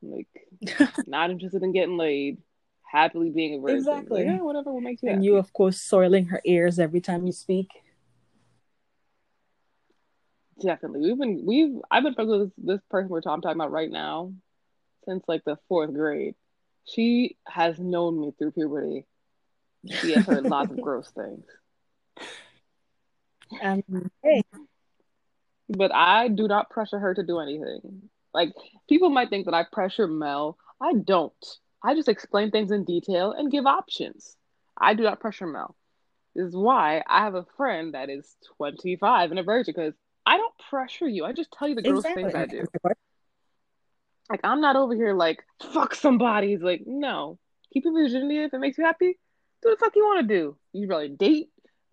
[0.02, 0.28] Like
[1.08, 2.38] not interested in getting laid,
[2.92, 3.78] happily being a virgin.
[3.78, 4.26] Exactly.
[4.26, 5.10] Like, yeah, whatever will make you.
[5.10, 5.26] And happy.
[5.28, 7.70] you, of course, soiling her ears every time you speak.
[10.62, 13.72] Definitely, we've been we've I've been friends with this, this person we're talking, talking about
[13.72, 14.34] right now
[15.06, 16.36] since like the fourth grade.
[16.86, 19.06] She has known me through puberty.
[19.88, 21.46] She has heard lots of gross things.
[23.62, 24.44] Um, hey,
[25.78, 28.10] but I do not pressure her to do anything.
[28.34, 28.54] Like
[28.88, 30.58] people might think that I pressure Mel.
[30.82, 31.34] I don't.
[31.84, 34.36] I just explain things in detail and give options.
[34.80, 35.76] I do not pressure Mel.
[36.36, 39.94] This is why I have a friend that is 25 and a virgin because
[40.26, 41.26] I don't pressure you.
[41.26, 42.24] I just tell you the gross exactly.
[42.24, 42.66] things I do.
[44.30, 46.54] Like I'm not over here like fuck somebody.
[46.54, 47.38] It's like no,
[47.74, 49.18] keep your virginity if it makes you happy.
[49.62, 50.58] Do what the fuck you want to do.
[50.74, 51.50] You rather date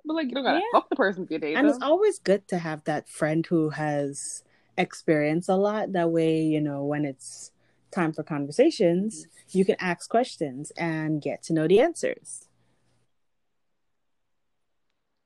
[0.09, 0.65] but like you don't gotta yeah.
[0.73, 1.75] fuck the person if you date And them.
[1.75, 4.43] it's always good to have that friend who has
[4.77, 5.93] experience a lot.
[5.93, 7.53] That way, you know, when it's
[7.93, 12.49] time for conversations, you can ask questions and get to know the answers.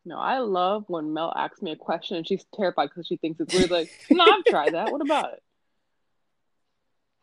[0.04, 3.40] No, I love when Mel asks me a question and she's terrified because she thinks
[3.40, 3.70] it's weird.
[3.70, 4.90] Like, no, I've tried that.
[4.90, 5.42] What about it?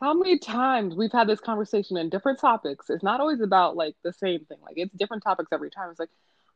[0.02, 2.90] How many times we've had this conversation in different topics?
[2.90, 4.60] It's not always about like the same thing.
[4.62, 5.90] Like it's different topics every time.
[5.90, 6.10] It's like,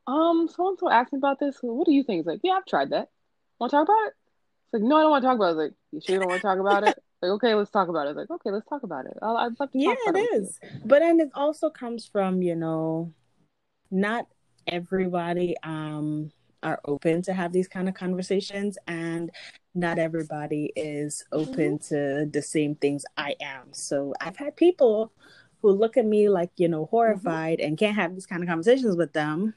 [0.06, 1.58] um, so and so asked me about this.
[1.60, 2.18] What do you think?
[2.18, 3.08] He's like, yeah, I've tried that.
[3.58, 4.12] Want to talk about it?
[4.66, 5.48] It's like, no, I don't want to talk about it.
[5.48, 6.98] I was like, you sure you don't want to talk about it?
[7.22, 8.10] Like, okay, let's talk about it.
[8.10, 9.14] It's like, okay, let's talk about it.
[9.22, 10.60] Oh, i would love to yeah, it is.
[10.84, 13.12] But then it also comes from, you know,
[13.90, 14.26] not
[14.66, 16.30] everybody um
[16.62, 19.30] are open to have these kind of conversations and
[19.74, 21.94] not everybody is open mm-hmm.
[21.94, 23.72] to the same things I am.
[23.72, 25.12] So I've had people
[25.60, 27.68] who look at me like, you know, horrified mm-hmm.
[27.68, 29.54] and can't have these kind of conversations with them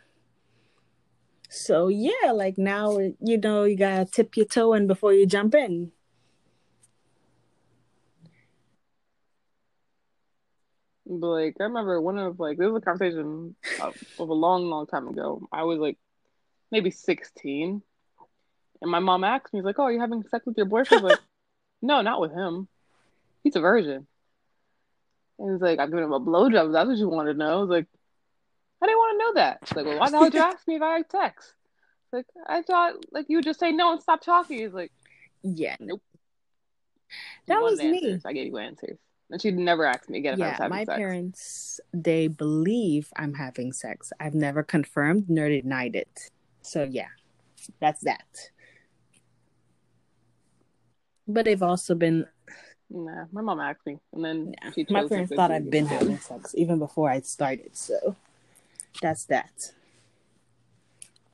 [1.49, 5.55] so yeah, like now you know you gotta tip your toe in before you jump
[5.55, 5.91] in.
[11.05, 14.65] But like I remember one of like this was a conversation of, of a long,
[14.65, 15.47] long time ago.
[15.51, 15.97] I was like
[16.71, 17.81] maybe sixteen,
[18.81, 21.05] and my mom asked me, "He's "Like, oh, are you having sex with your boyfriend?"
[21.05, 21.19] like,
[21.81, 22.67] no, not with him.
[23.43, 24.05] He's a virgin.
[25.39, 26.73] And he's like, I'm giving him a blowjob.
[26.73, 27.59] That's what you want to know.
[27.59, 27.85] I was like,
[28.81, 29.59] I didn't want to know that.
[29.61, 31.53] It's like, well, why the hell did you ask me if I had sex?
[32.11, 34.59] Like, I thought like you would just say no and stop talking.
[34.59, 34.91] He's like,
[35.43, 36.01] yeah, nope.
[37.47, 38.03] That was me.
[38.03, 38.25] answers.
[38.25, 38.97] I gave you answers.
[39.29, 40.97] And she'd never ask me again if I was Yeah, having my sex.
[40.97, 44.13] parents they believe I'm having sex.
[44.19, 46.29] I've never confirmed nor denied it.
[46.61, 47.09] So yeah,
[47.81, 48.51] that's that.
[51.27, 52.25] But they've also been
[52.89, 56.17] Nah, my mom asked me, and then yeah, she my parents thought I'd been having
[56.19, 57.75] sex even before I started.
[57.75, 58.15] So
[59.01, 59.73] that's that.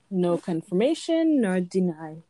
[0.09, 2.23] No confirmation nor deny.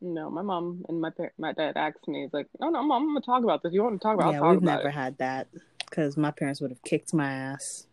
[0.00, 3.02] No, my mom and my par- my dad asked me, "He's like, no, no, mom,
[3.02, 3.72] I'm gonna talk about this.
[3.72, 5.48] You want to talk about, it, yeah, talk we've about never it." had that
[5.78, 7.86] because my parents would have kicked my ass.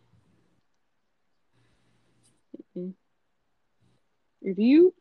[4.42, 4.94] If you,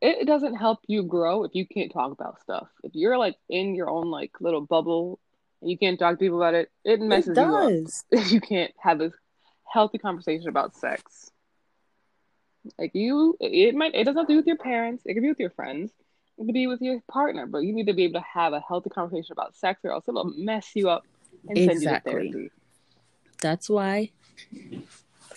[0.00, 2.68] it doesn't help you grow if you can't talk about stuff.
[2.82, 5.20] If you're like in your own like little bubble
[5.62, 7.68] and you can't talk to people about it, it messes it you up.
[7.70, 8.04] does.
[8.32, 9.14] You can't have this
[9.64, 11.30] healthy conversation about sex.
[12.78, 15.02] Like you, it might, it doesn't have to be with your parents.
[15.06, 15.90] It could be with your friends.
[16.38, 17.46] It could be with your partner.
[17.46, 20.04] But you need to be able to have a healthy conversation about sex, or else
[20.06, 21.04] it'll mess you up
[21.48, 22.12] and send Exactly.
[22.12, 22.50] you to therapy.
[23.40, 24.10] That's why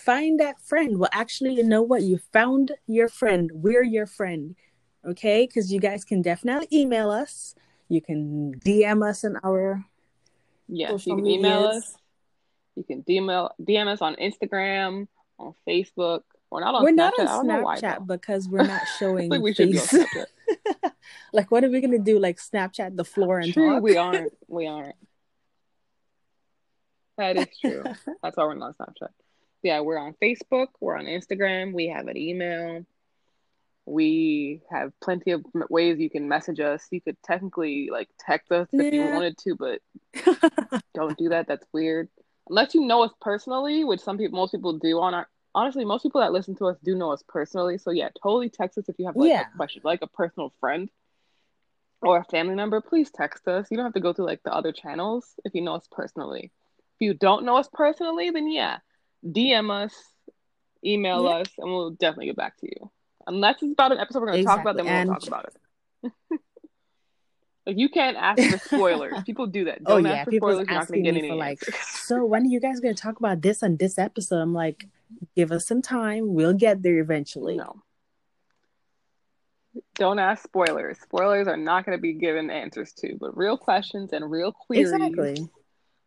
[0.06, 0.98] find that friend.
[0.98, 2.02] Well, actually, you know what?
[2.02, 3.50] You found your friend.
[3.52, 4.54] We're your friend.
[5.04, 5.46] Okay?
[5.46, 7.56] Because you guys can definitely email us.
[7.88, 9.84] You can DM us in our
[10.68, 11.84] Yes, you can email medias.
[11.84, 11.96] us.
[12.76, 16.22] You can DM, DM us on Instagram, on Facebook.
[16.50, 16.96] We're not on We're Snapchat.
[17.18, 20.06] not on know why, because we're not showing think we should be face.
[21.32, 22.18] Like, what are we gonna do?
[22.18, 23.82] Like Snapchat the floor and True, talk?
[23.82, 24.32] we aren't.
[24.48, 24.94] We aren't.
[27.18, 27.82] That is true.
[28.22, 29.08] That's why we're not on Snapchat.
[29.62, 30.68] Yeah, we're on Facebook.
[30.80, 31.72] We're on Instagram.
[31.72, 32.84] We have an email.
[33.86, 36.86] We have plenty of ways you can message us.
[36.90, 39.80] You could technically like text us if you wanted to, but
[40.94, 41.46] don't do that.
[41.46, 42.08] That's weird.
[42.48, 45.28] Unless you know us personally, which some people, most people do on our.
[45.54, 47.78] Honestly, most people that listen to us do know us personally.
[47.78, 49.42] So yeah, totally text us if you have like Yeah.
[49.52, 50.90] a question, like a personal friend
[52.02, 52.80] or a family member.
[52.80, 53.68] Please text us.
[53.70, 56.50] You don't have to go through like the other channels if you know us personally.
[56.98, 58.78] If you don't know us personally, then yeah,
[59.24, 59.94] DM us,
[60.84, 61.36] email Yeah.
[61.36, 62.90] us, and we'll definitely get back to you.
[63.26, 65.08] Unless it's about an episode we're going to talk about, then Exactly.
[65.08, 65.44] we'll talk about
[66.32, 66.40] it.
[67.66, 69.22] like you can't ask for spoilers.
[69.24, 69.78] People do that.
[69.86, 70.68] oh Don't yeah, ask for people's spoilers.
[70.68, 73.18] You're not going to get any for like, so when are you guys gonna talk
[73.18, 74.38] about this on this episode?
[74.40, 74.86] I'm like,
[75.34, 76.34] give us some time.
[76.34, 77.56] We'll get there eventually.
[77.56, 77.82] No.
[79.96, 80.98] Don't ask spoilers.
[81.00, 84.90] Spoilers are not going to be given answers to, but real questions and real queries
[84.92, 85.46] Exactly.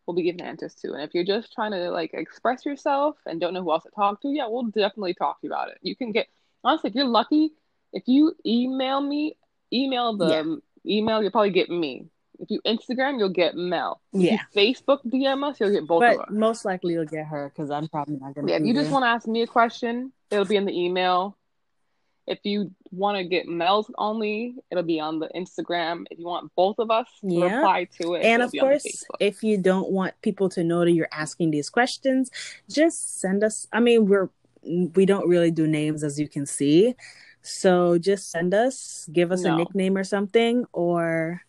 [0.08, 0.94] will be given answers to.
[0.94, 3.92] And if you're just trying to like express yourself and don't know who else to
[3.92, 5.78] talk to, yeah, we'll definitely talk to you about it.
[5.84, 6.28] You can get
[6.64, 7.52] honestly, if you're lucky,
[7.94, 9.36] if you email me,
[9.74, 12.06] email the email, you'll probably get me.
[12.40, 14.02] If you Instagram, you'll get Mel.
[14.14, 14.32] If Yeah.
[14.54, 16.26] you Facebook DM us, you'll get both of us.
[16.30, 18.50] But most likely you'll get her because I'm probably not gonna.
[18.50, 21.36] Yeah, if you just want to ask me a question, it'll be in the email.
[22.28, 26.06] If you want to get Mel's only, it'll be on the Instagram.
[26.12, 27.56] If you want both of us to Yeah.
[27.56, 30.64] reply to it, and of be on the course, if you don't want people to
[30.64, 32.30] know that you're asking these questions,
[32.70, 33.68] just send us.
[33.74, 34.30] I mean, we're
[34.64, 36.96] we don't really do names as you can see,
[37.42, 41.42] so just send us, give us a nickname or something, or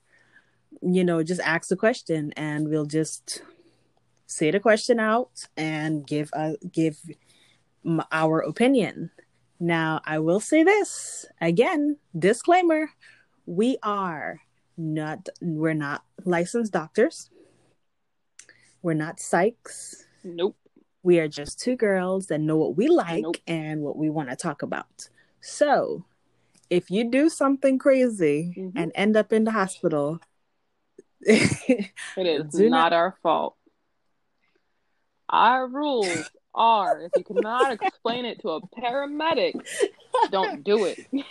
[0.82, 3.42] you know, just ask the question, and we'll just
[4.26, 6.98] say the question out and give a give
[7.84, 9.10] m- our opinion.
[9.58, 12.90] Now, I will say this again, disclaimer:
[13.46, 14.40] we are
[14.76, 17.28] not we're not licensed doctors.
[18.82, 20.04] We're not psychs.
[20.24, 20.56] Nope.
[21.02, 23.36] We are just two girls that know what we like Nope.
[23.46, 25.08] and what we want to talk about.
[25.40, 26.04] So,
[26.68, 28.72] if you do something crazy Mhm.
[28.76, 30.20] and end up in the hospital,
[31.22, 33.56] It is Do not our fault.
[35.28, 39.54] Our rules are if you cannot explain it to a paramedic,
[40.30, 40.98] don't do it.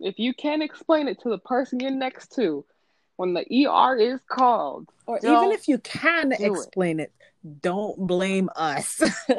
[0.00, 2.64] if you can't explain it to the person you're next to,
[3.16, 6.40] when the ER is called, or even if you can do it.
[6.52, 7.12] explain it,
[7.62, 9.00] don't blame us.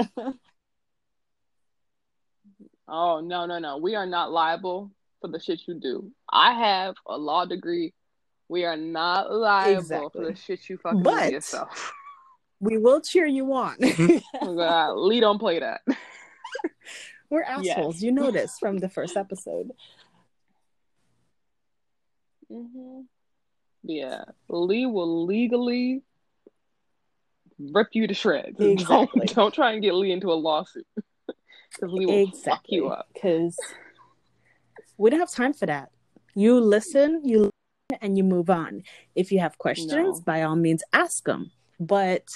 [2.88, 6.12] oh no no no, we are not liable for the shit you do.
[6.32, 7.94] I have a law degree.
[8.50, 10.10] We are not liable Exactly.
[10.14, 11.92] for the shit you fucking But- do yourself.
[12.60, 13.76] we will cheer you on.
[14.42, 15.82] Uh, Lee don't play that.
[17.30, 17.78] We're Yes.
[17.78, 18.02] assholes.
[18.02, 19.72] You know this from the first episode.
[22.50, 23.02] hmm
[23.88, 26.04] Yeah, Lee will legally
[27.58, 28.56] rip you to shreds.
[28.60, 29.22] Exactly.
[29.28, 32.76] Don't, don't try and get Lee into a lawsuit because Lee will fuck exactly.
[32.76, 33.08] you up.
[33.14, 33.58] Because
[34.98, 35.90] we don't have time for that.
[36.36, 38.84] You listen, you listen, and you move on.
[39.16, 40.22] If you have questions, No.
[40.26, 41.52] by all means, ask them.
[41.80, 42.28] But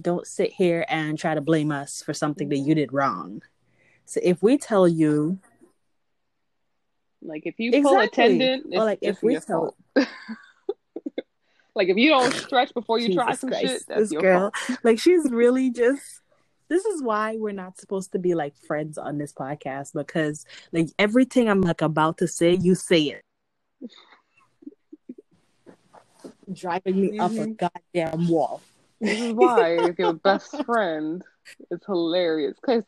[0.00, 3.42] don't sit here and try to blame us for something that you did wrong.
[4.04, 5.38] So if we tell you,
[7.22, 8.38] Like if you pull a Exactly.
[8.38, 9.74] tendon, it's, Or like if we tell.
[11.74, 14.78] like if you don't stretch before you try some Christ, shit, that's this girl, fault.
[14.82, 16.02] like she's really just.
[16.68, 20.86] This is why we're not supposed to be like friends on this podcast because like
[21.00, 23.24] everything I'm like about to say, you say it,
[26.52, 27.56] driving me up a Mhm.
[27.58, 28.60] goddamn wall.
[29.00, 31.24] This is why if your best friend
[31.72, 32.84] is hilarious because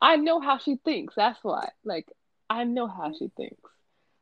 [0.00, 1.14] I know how she thinks.
[1.14, 1.70] That's why.
[1.84, 2.06] Like
[2.50, 3.70] I know how she thinks.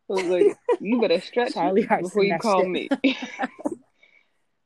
[0.06, 2.68] So like you better stretch Charlie before you call shit.
[2.68, 2.88] me.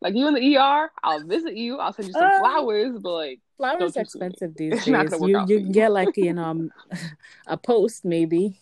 [0.05, 1.78] Like you in the ER, I'll visit you.
[1.78, 4.26] I'll send you some Uh, flowers, but like Flowers are you see me.
[4.26, 5.20] expensive these days.
[5.20, 6.70] You you can get like you know um,
[7.48, 8.61] a post maybe,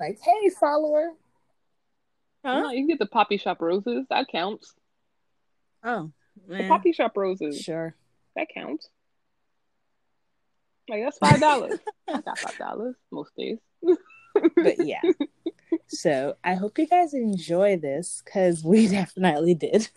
[0.00, 1.12] like hey follower.
[2.44, 2.60] Huh?
[2.60, 4.06] no, you can get the poppy shop roses.
[4.10, 4.74] That counts.
[5.82, 6.10] Oh,
[6.48, 7.60] The poppy shop roses.
[7.60, 7.94] sure.
[8.36, 8.88] That counts.
[10.88, 11.78] Like that's five dollars.
[12.08, 13.58] I got five dollars most days.
[14.56, 15.00] But yeah.
[15.88, 19.88] So I hope you guys enjoy this because we definitely did.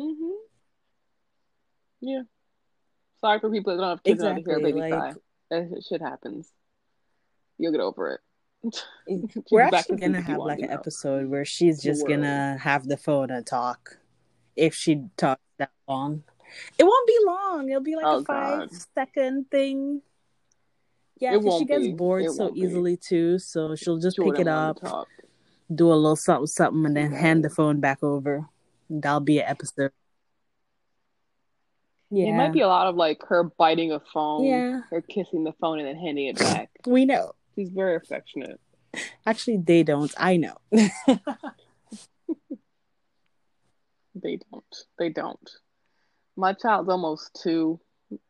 [0.00, 0.30] hmm
[2.00, 2.22] Yeah.
[3.20, 5.12] Sorry for people that don't have kids out Exactly, here, baby like- cry.
[5.50, 6.50] That shit happens.
[7.58, 8.20] You'll get over it.
[9.50, 10.74] We're back actually gonna sleep if you have like an know.
[10.74, 12.16] episode where she's just world.
[12.22, 13.98] gonna have the phone and talk.
[14.56, 16.24] If she talks that long,
[16.78, 17.68] it won't be long.
[17.70, 18.78] It'll be like Oh, a five God.
[18.94, 20.02] second thing.
[21.18, 21.92] Yeah, It 'cause she won't gets be.
[21.92, 22.60] bored It so won't be.
[22.60, 23.38] easily too.
[23.38, 24.78] So she'll just Jordan pick it up,
[25.74, 28.46] do a little something, something, and then hand the phone back over.
[28.90, 29.92] That'll be an episode.
[32.10, 34.82] Yeah, It might be a lot of like her biting a phone, Yeah.
[34.90, 36.70] her kissing the phone and then handing it back.
[36.86, 37.32] we know.
[37.56, 38.60] She's very affectionate.
[39.26, 40.12] Actually, they don't.
[40.18, 40.56] I know.
[44.14, 44.76] They don't.
[44.98, 45.50] They don't.
[46.36, 47.78] My child's almost two.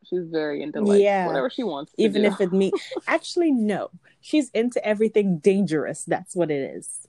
[0.05, 1.27] She's very into like Yeah.
[1.27, 1.91] whatever she wants.
[1.93, 2.27] To Even do.
[2.29, 2.71] if it me,
[3.07, 3.89] actually, no.
[4.21, 6.03] She's into everything dangerous.
[6.03, 7.07] That's what it is.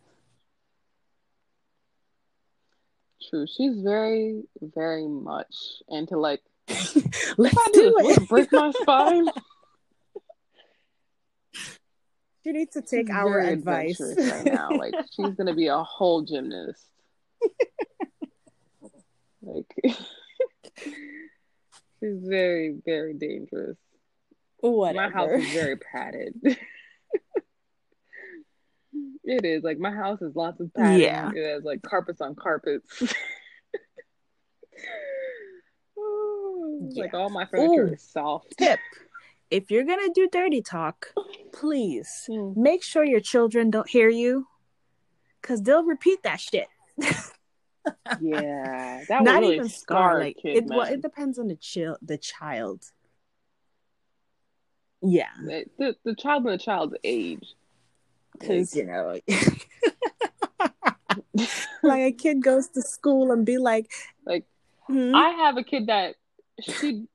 [3.29, 3.47] True.
[3.47, 5.55] She's very, very much
[5.89, 8.23] into like Let's do do this, will it.
[8.23, 9.27] it break my spine?
[12.45, 14.71] She needs to take She's our advice right now.
[14.71, 16.83] Like she's gonna be a whole gymnast.
[19.43, 19.67] like
[22.01, 23.77] she's very, very dangerous.
[24.61, 25.09] Whatever.
[25.09, 26.35] My house is very padded.
[29.25, 31.01] it is like my house is lots of padding.
[31.01, 31.31] Yeah.
[31.35, 33.03] It has like carpets on carpets.
[36.81, 37.19] Like Yeah.
[37.19, 37.93] all my furniture Ooh.
[37.93, 38.57] is soft.
[38.57, 38.79] Tip:
[39.51, 41.13] If you're gonna do dirty talk,
[41.53, 42.53] please Hmm.
[42.57, 44.47] make sure your children don't hear you,
[45.43, 46.69] because they'll repeat that shit.
[48.21, 50.21] Yeah, that would Not really even scar.
[50.21, 50.65] Like kid, it.
[50.67, 51.99] Well, it depends on the child.
[52.03, 52.85] The child.
[55.03, 55.29] Yeah,
[55.79, 57.55] the the child and the child's age.
[58.33, 59.19] because you know,
[61.83, 63.91] like a kid goes to school and be like,
[64.25, 64.45] Like
[64.87, 65.15] hmm?
[65.15, 66.17] I have a kid that
[66.61, 67.07] she,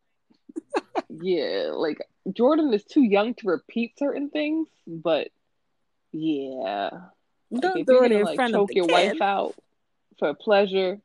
[1.10, 2.00] yeah, like
[2.32, 5.30] Jordan is too young to repeat certain things, but
[6.12, 6.90] yeah,
[7.60, 8.88] don't if do it in like front of choke the your kid.
[8.88, 9.56] wife out
[10.24, 11.02] for pleasure,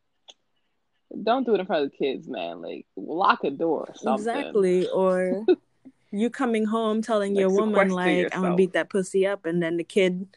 [1.24, 2.62] don't do it in front of the kids, man.
[2.62, 4.28] Like lock a door or something.
[4.28, 4.88] Exactly.
[4.88, 5.44] Or
[6.12, 9.60] you coming home telling Like, your woman like I'm gonna beat that pussy up and
[9.60, 10.28] then the kid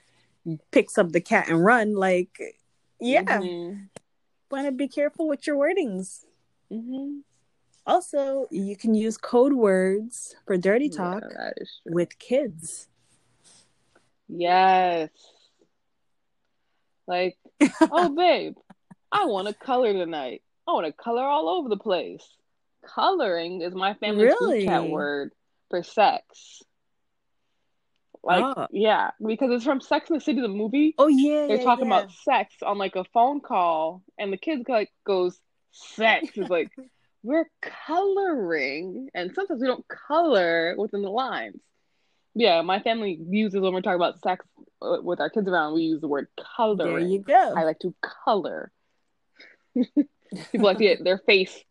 [0.71, 2.57] picks up the cat and run like
[2.99, 3.21] yeah.
[3.21, 3.89] Mhm.
[4.49, 6.25] Wanna be careful with your wordings.
[6.71, 7.21] Mhm.
[7.85, 11.65] Also, you can use code words for dirty talk true.
[11.85, 12.87] with kids.
[14.27, 15.09] Yes.
[17.11, 17.37] Like,
[17.91, 18.55] oh babe,
[19.11, 20.41] I want to color tonight.
[20.67, 22.23] I want to color all over the place.
[22.85, 24.33] Coloring is my family's
[24.65, 25.31] chat word
[25.69, 26.63] for sex.
[28.23, 28.67] Like, Oh.
[28.71, 30.93] yeah, because it's from Sex and the City, the movie.
[30.97, 31.97] Oh yeah, They're yeah, talking yeah.
[32.01, 35.39] about sex on like a phone call, and the kid like goes,
[35.71, 36.69] "Sex is like
[37.23, 37.49] we're
[37.87, 41.59] coloring," and sometimes we don't color within the lines.
[42.35, 44.45] Yeah, my family uses when we're talking about sex
[44.81, 45.73] uh, with our kids around.
[45.73, 46.93] We use the word coloring.
[46.93, 47.53] There you go.
[47.57, 47.93] I like to
[48.25, 48.71] color.
[50.51, 51.63] People like to get their face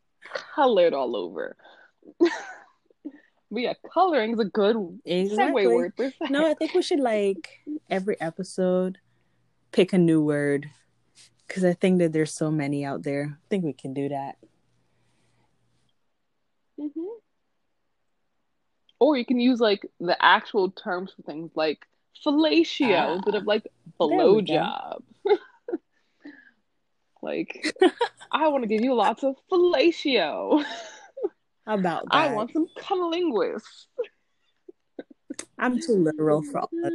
[0.54, 1.56] colored all over.
[2.20, 2.30] but
[3.50, 5.64] yeah, coloring is a good Exactly.
[5.64, 6.30] segue word for sex.
[6.30, 8.98] No, I think we should like every episode
[9.72, 10.68] pick a new word
[11.46, 13.38] because I think that there's so many out there.
[13.38, 14.36] I think we can do that.
[16.78, 16.86] hmm
[18.98, 21.86] Or you can use like the actual terms for things like
[22.24, 23.14] fellatio Ah.
[23.14, 23.66] instead of like
[23.98, 25.02] blowjob.
[27.22, 27.74] like,
[28.32, 30.64] I want to give you lots of fellatio.
[31.66, 32.14] How about that?
[32.14, 33.62] I want some cunnilingus.
[35.58, 36.92] I'm too literal for all that.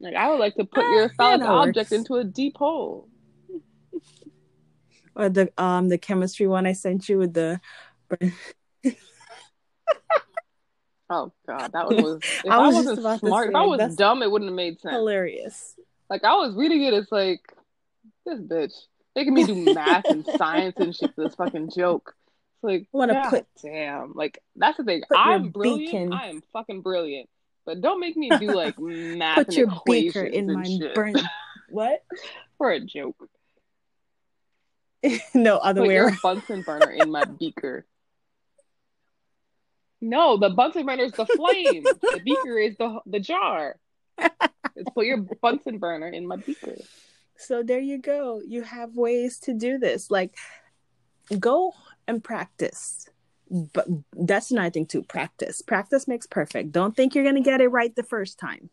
[0.00, 1.92] Like I would like to put Ah, your solid object works.
[1.92, 3.08] into a deep hole.
[5.14, 7.60] Or the um the chemistry one I sent you with the
[11.10, 12.22] Oh god, that one was.
[12.44, 14.80] If I I, was about to smart, if I was dumb, it wouldn't have made
[14.80, 14.94] sense.
[14.94, 15.74] hilarious.
[16.08, 17.40] Like I was reading it, it's like
[18.24, 18.72] this bitch
[19.14, 21.14] making me do math and science and shit.
[21.14, 22.14] For this fucking joke.
[22.56, 24.12] It's like, Wanna put- damn.
[24.14, 25.02] Like that's the thing.
[25.14, 25.92] I'm brilliant.
[25.92, 27.28] beacon- I am fucking brilliant.
[27.64, 30.94] But don't make me do like math and Put and your beaker in my shit
[30.94, 31.20] burnt
[31.68, 32.02] what?
[32.58, 33.28] for a joke.
[35.34, 36.12] no other Put way your.
[36.22, 37.86] Bunsen burner in my beaker.
[40.00, 41.84] No, the Bunsen burner is the flame.
[41.84, 43.76] the beaker is the the jar.
[44.18, 46.76] Let's put your Bunsen burner in my beaker.
[47.36, 48.40] So there you go.
[48.46, 50.10] You have ways to do this.
[50.10, 50.34] Like
[51.38, 51.74] go
[52.06, 53.08] and practice.
[53.50, 55.02] But that's another thing too.
[55.02, 55.60] Practice.
[55.60, 56.72] Practice makes perfect.
[56.72, 58.70] Don't think you're gonna get it right the first time.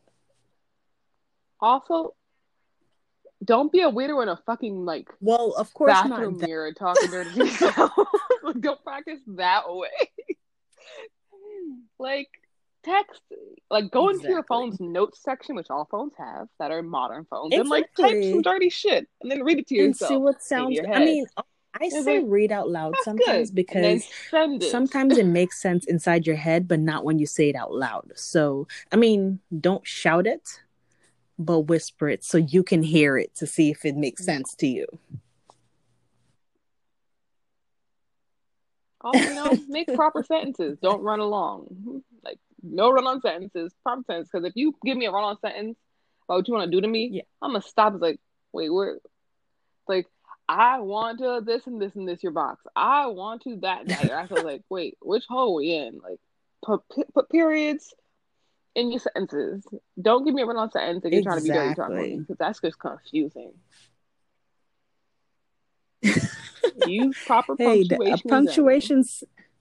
[1.60, 2.16] Also,
[3.44, 6.42] don't be a waiter in a fucking like Well, of course bathroom not.
[6.42, 7.92] That- mirror talking dirty to yourself.
[8.42, 9.90] Like, don't practice that way.
[12.00, 12.30] like
[12.84, 13.22] text,
[13.70, 17.54] like go into your phone's notes section, which all phones have that are modern phones,
[17.54, 20.42] and like type some dirty shit, and then read it to yourself and see what
[20.44, 20.80] sounds.
[20.94, 21.26] I mean,
[21.74, 23.56] I It's say like, read out loud sometimes good.
[23.56, 24.64] because it.
[24.64, 28.12] sometimes it makes sense inside your head, but not when you say it out loud.
[28.16, 30.62] So, I mean, don't shout it,
[31.38, 34.68] but whisper it so you can hear it to see if it makes sense to
[34.68, 34.88] you.
[39.02, 40.78] Also, you know, make proper sentences.
[40.82, 42.04] Don't run along.
[42.64, 43.74] No run on sentences.
[43.84, 44.30] Proper sentence.
[44.32, 45.78] Because if you give me a run on sentence
[46.28, 47.22] about what you want to do to me, Yeah.
[47.42, 47.94] I'm gonna stop.
[47.94, 48.20] It's like,
[48.54, 48.96] wait, where?
[48.96, 49.06] It's
[49.88, 50.08] like,
[50.48, 52.64] I want to this and this and this your box.
[52.76, 53.88] I want to that.
[53.88, 54.12] that.
[54.12, 56.00] I feel like, wait, which hole we in?
[56.04, 56.20] Like,
[56.64, 56.82] put
[57.14, 57.94] put periods
[58.76, 59.64] in your sentences.
[60.02, 62.38] Don't give me a run on sentence if you're trying to be dirty talking because
[62.38, 63.54] that's just confusing.
[66.88, 69.04] Use proper Hey, uh, and punctuation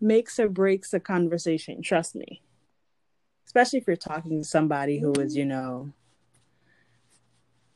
[0.00, 1.82] makes or breaks a conversation.
[1.82, 2.42] Trust me.
[3.48, 5.90] Especially if you're talking to somebody who is, you know,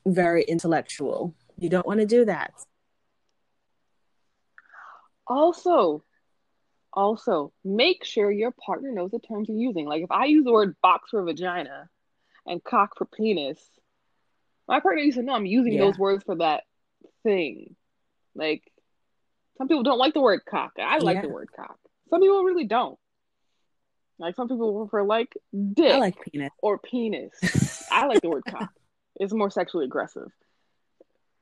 [0.04, 1.34] very intellectual.
[1.58, 2.52] You don't want to do that.
[5.26, 6.04] Also,
[6.92, 9.86] also make sure your partner knows the terms you're using.
[9.86, 11.88] Like if I use the word box for vagina
[12.46, 13.58] and cock for penis,
[14.68, 15.86] my partner needs to know I'm using Yeah.
[15.86, 16.64] those words for that
[17.22, 17.76] thing.
[18.34, 18.70] Like
[19.56, 20.72] some people don't like the word cock.
[20.78, 21.22] I like Yeah.
[21.22, 21.78] the word cock.
[22.10, 22.98] Some people really don't.
[24.18, 25.36] Like some people prefer like
[25.74, 26.50] dick I like penis.
[26.62, 27.32] or penis.
[27.90, 28.70] I like the word cock.
[29.16, 30.28] It's more sexually aggressive.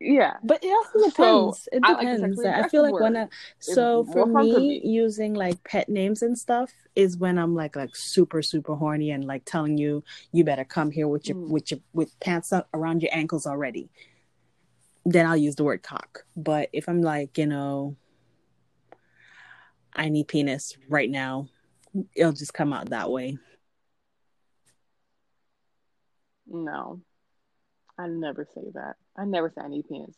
[0.01, 0.39] Yeah.
[0.43, 1.69] But it also So, depends.
[1.73, 2.45] it I like depends.
[2.45, 4.81] I feel like when I so for me, me.
[4.83, 9.25] using like pet names and stuff is when I'm like like super super horny and
[9.27, 10.03] like telling you
[10.33, 11.49] you better come here with your Mm.
[11.51, 13.91] with your with pants up around your ankles already.
[15.05, 16.25] Then I'll use the word cock.
[16.35, 17.97] But if I'm like you know,
[19.95, 21.49] I need penis right now,
[22.15, 23.39] it'll just come out that way.
[26.47, 27.01] No,
[27.99, 28.97] I never say that.
[29.17, 30.17] I never say I need penis.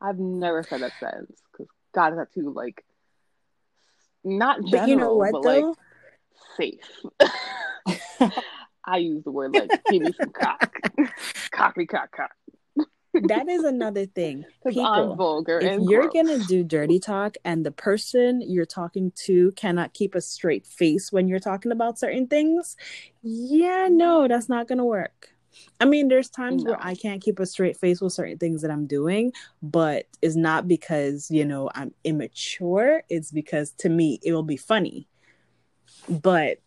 [0.00, 2.84] I've never said that sentence because God is that too like
[4.24, 5.68] not general, But you know what but though?
[5.68, 5.76] like
[6.56, 8.30] safe.
[8.84, 10.72] I use the word like give me some cock,
[11.52, 12.30] cock me cock cock.
[13.14, 14.44] That is another thing.
[14.66, 16.14] People, I'm vulgar if you're gross.
[16.14, 21.12] gonna do dirty talk and the person you're talking to cannot keep a straight face
[21.12, 22.76] when you're talking about certain things,
[23.22, 23.92] yeah, mm.
[23.92, 25.32] no, that's not gonna work.
[25.80, 28.70] I mean, there's times where I can't keep a straight face with certain things that
[28.70, 29.32] I'm doing,
[29.62, 33.02] but it's not because, you know, I'm immature.
[33.10, 35.08] It's because to me, it will be funny.
[36.08, 36.60] But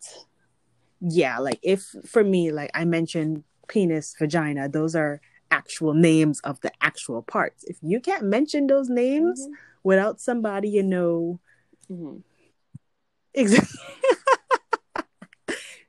[1.01, 5.21] yeah, like if for me, like I mentioned penis, vagina, those are
[5.51, 7.63] actual names of the actual parts.
[7.65, 9.47] If you can't mention those names
[9.83, 11.39] without somebody you know
[11.89, 12.23] Mhm.
[13.33, 13.79] exactly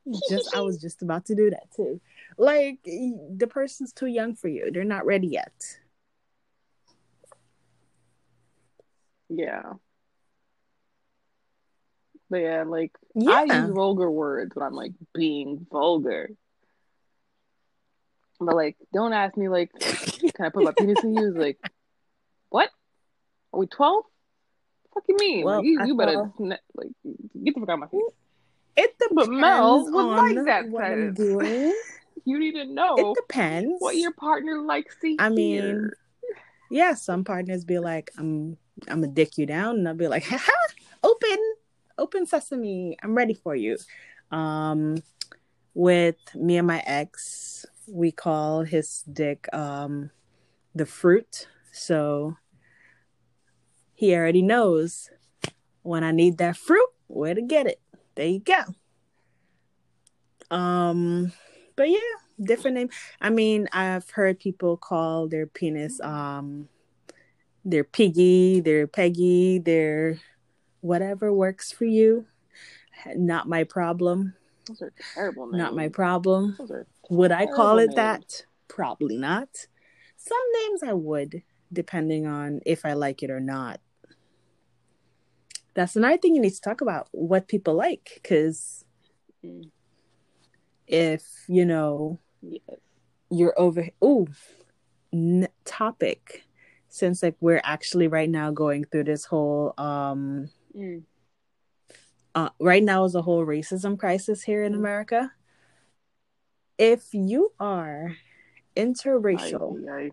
[0.29, 2.01] just I was just about to do that too.
[2.37, 4.71] Like the person's too young for you.
[4.71, 5.79] They're not ready yet.
[9.29, 9.75] Yeah.
[12.29, 12.93] But yeah, like
[13.27, 16.31] I use vulgar words when I'm like being vulgar.
[18.41, 21.29] But like, don't ask me like, can I put my penis in you?
[21.29, 21.59] It's like,
[22.51, 22.71] what?
[23.53, 24.05] Are we twelve?
[24.95, 25.45] Fuck you mean?
[25.45, 26.89] Well, like, you, you better sne- like
[27.45, 28.01] get the fuck out of my face.
[28.77, 31.75] It depends But Mel like that what I'm doing.
[32.29, 32.97] You need to know.
[32.97, 33.77] It depends.
[33.79, 35.97] what your partner likes to I mean, hear.
[36.73, 38.57] yeah, some partners be like, I'm
[38.89, 40.51] I'm gonna dick you down, and I'll be like, haha,
[41.05, 41.37] open,
[41.99, 43.77] open sesame, I'm ready for you.
[44.33, 44.97] Um,
[45.73, 50.11] with me and my ex, we call his dick um
[50.75, 51.49] the fruit.
[51.73, 52.37] So
[53.95, 55.11] he already knows
[55.83, 57.81] when I need that fruit, where to get it.
[58.15, 58.63] There you go.
[60.51, 61.33] Um,
[61.77, 61.99] but yeah,
[62.41, 62.91] different name.
[63.21, 66.69] I mean, I've heard people call their penis um
[67.65, 70.19] their piggy, their peggy, their
[70.81, 72.27] whatever works for you.
[73.15, 74.35] Not my problem.
[74.69, 75.59] Those are terrible names.
[75.59, 76.55] Not my problem.
[76.59, 78.45] Those are Would I call it that?
[78.69, 79.49] Probably not.
[80.17, 81.43] Some names I would,
[81.73, 83.81] depending on if I like it or not.
[85.75, 88.11] That's another thing you need to talk about what people like.
[88.23, 88.85] Because
[89.45, 89.71] Mm.
[90.87, 92.63] if, you know, yes.
[93.31, 94.27] you're over, ooh,
[95.13, 96.43] n- topic.
[96.89, 101.05] Since like we're actually right now going through this whole, um, Mm.
[102.35, 105.33] uh, right now is a whole racism crisis here in America.
[106.79, 108.17] If you are
[108.77, 110.11] interracial, Ay, ay, ay.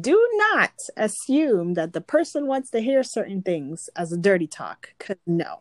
[0.00, 4.94] do not assume that the person wants to hear certain things as a dirty talk.
[4.98, 5.60] Cause no,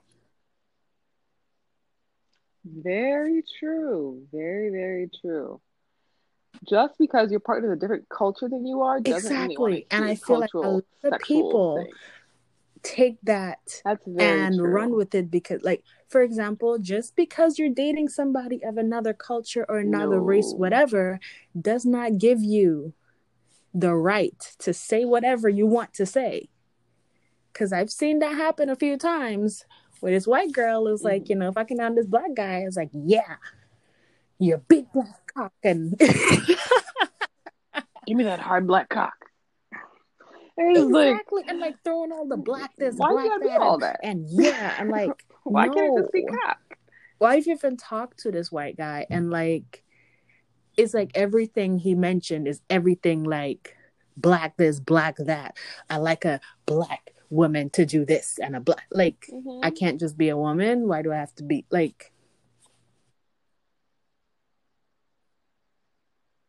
[2.66, 4.24] Very true.
[4.32, 5.62] Very, very true.
[6.68, 9.82] Just because you're part of a different culture than you are doesn't mean Exactly.
[9.90, 11.96] to And I feel like a lot of people things.
[12.82, 14.74] take that That's and true.
[14.74, 19.66] run with it because, like, for example, just because you're dating somebody of another culture
[19.68, 21.20] or another race, whatever,
[21.60, 22.94] does not give you
[23.74, 26.50] the right to say whatever you want to say.
[27.52, 29.66] Because I've seen that happen a few times
[30.00, 31.30] where this white girl is like, Mhm.
[31.30, 33.36] you know, if I can this black guy, it's like, yeah,
[34.40, 35.54] you're big black cock.
[35.64, 35.98] And
[38.06, 39.14] Give me that hard black cock.
[40.58, 41.18] And it's like,
[41.50, 43.60] and like throwing all the black this, why black that.
[43.62, 44.00] all that?
[44.04, 46.38] and yeah, I'm like, Why can't it just be no.
[46.38, 46.78] cock?
[47.18, 49.84] why have you even talked to this white guy and like
[50.76, 53.76] it's like everything he mentioned is everything like
[54.18, 55.56] black this black that
[55.90, 59.60] i like a black woman to do this and a black like Mhm.
[59.64, 62.12] i can't just be a woman why do i have to be like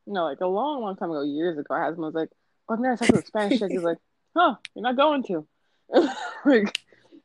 [0.09, 2.31] No, like a long, long time ago, years ago, I had someone was like,
[2.69, 3.99] "Oh, I've never sex with a Spanish chick." He's like,
[4.37, 4.55] "Huh?
[4.75, 5.47] You're not going to."
[6.45, 6.79] like,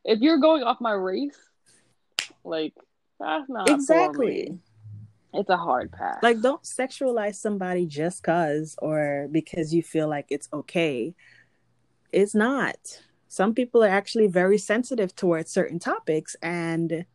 [0.04, 1.38] if you're going off my race,
[2.44, 2.74] like
[3.20, 4.58] that's not exactly.
[5.34, 6.18] It's a hard pass.
[6.22, 11.16] like don't sexualize somebody just cause or because you feel like it's okay.
[12.12, 12.76] It's not.
[13.28, 17.06] Some people are actually very sensitive towards certain topics and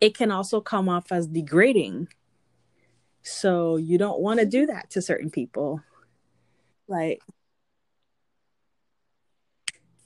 [0.00, 2.08] it can also come off as degrading.
[3.22, 5.80] So you don't want to do that to certain people.
[6.86, 7.20] Like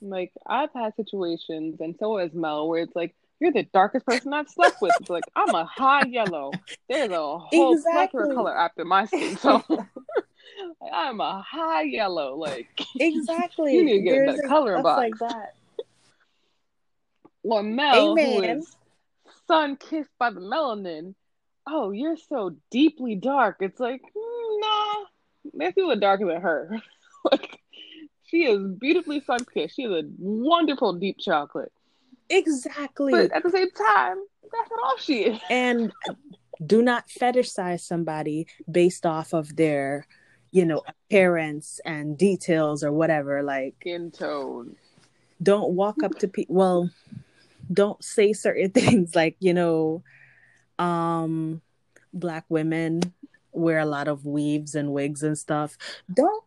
[0.03, 4.32] Like I've had situations, and so has Mel, where it's like you're the darkest person
[4.32, 4.93] I've slept with.
[5.01, 6.53] It's like I'm a high yellow.
[6.88, 8.22] There's a whole Exactly.
[8.30, 9.62] of color after my skin tone.
[10.80, 12.36] Like, I'm a high yellow.
[12.36, 12.68] Like
[13.01, 14.99] exactly You need to get There's that a- color box.
[14.99, 15.55] like that
[17.43, 18.59] or Mel, who Amen.
[18.59, 18.76] is
[19.49, 21.14] sun kissed by the melanin.
[21.66, 23.57] Oh, you're so deeply dark.
[23.61, 24.95] It's like nah,
[25.55, 26.80] there's people darker than her.
[27.30, 27.59] like
[28.26, 29.74] she is beautifully sun kissed.
[29.76, 31.72] She is a wonderful deep chocolate.
[32.29, 35.41] Exactly But at the same time, that's not all she is.
[35.51, 35.93] and
[36.64, 40.07] do not fetishize somebody based off of their
[40.51, 44.77] you know appearance and details or whatever like Skin tone.
[45.43, 46.91] don't walk up to people well
[47.73, 50.03] don't say certain things like you know
[50.79, 51.61] um
[52.12, 53.01] black women
[53.53, 55.77] wear a lot of weaves and wigs and stuff
[56.12, 56.45] don't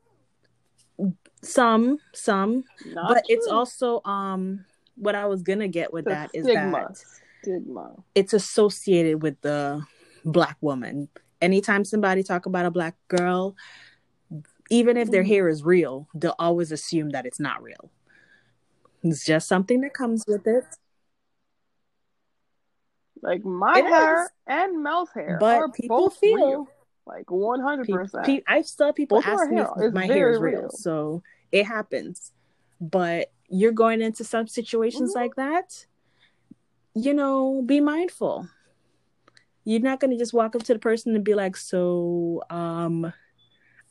[1.42, 4.66] some some Not but it's also um
[4.96, 6.88] what i was gonna get with The that is stigma.
[6.90, 7.04] that
[7.42, 7.96] Stigma.
[8.16, 9.84] it's associated with the
[10.24, 11.10] black woman.
[11.42, 13.56] Anytime somebody talk about a black girl,
[14.72, 15.28] even if their Mhm.
[15.28, 17.92] hair is real, they'll always assume that it's not real.
[19.04, 20.66] It's just something that comes with it.
[23.22, 24.30] Like my It hair is.
[24.48, 26.68] and Mel's hair But are people both feel real.
[27.06, 28.26] Like one hundred percent.
[28.26, 30.62] pe- I still people Both ask me if my hair is real.
[30.62, 30.70] real.
[30.72, 31.22] So
[31.52, 32.32] it happens.
[32.82, 35.16] But you're going into some situations Mhm.
[35.16, 35.86] like that,
[36.94, 38.48] you know, be mindful.
[39.64, 43.12] You're not going to just walk up to the person and be like, "So, um,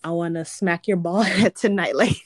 [0.03, 2.17] I want to smack your ball head tonight." Like,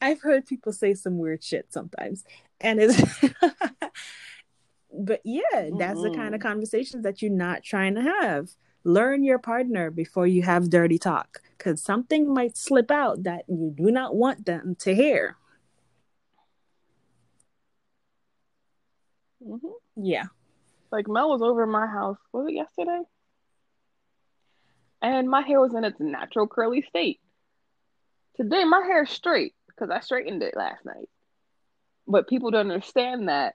[0.00, 2.24] I've heard people say some weird shit sometimes,
[2.60, 2.96] and it's.
[4.92, 8.50] but yeah, that's the kind of conversations that you're not trying to have.
[8.84, 13.72] Learn your partner before you have dirty talk, because something might slip out that you
[13.76, 15.36] do not want them to hear.
[19.46, 19.56] Hmm
[19.96, 20.24] Yeah.
[20.90, 22.18] Like Mel was over at my house.
[22.32, 23.02] Was it yesterday?
[25.02, 27.20] and my hair was in its natural curly state.
[28.36, 31.08] Today, my hair is straight because I straightened it last night.
[32.08, 33.54] But people don't understand that.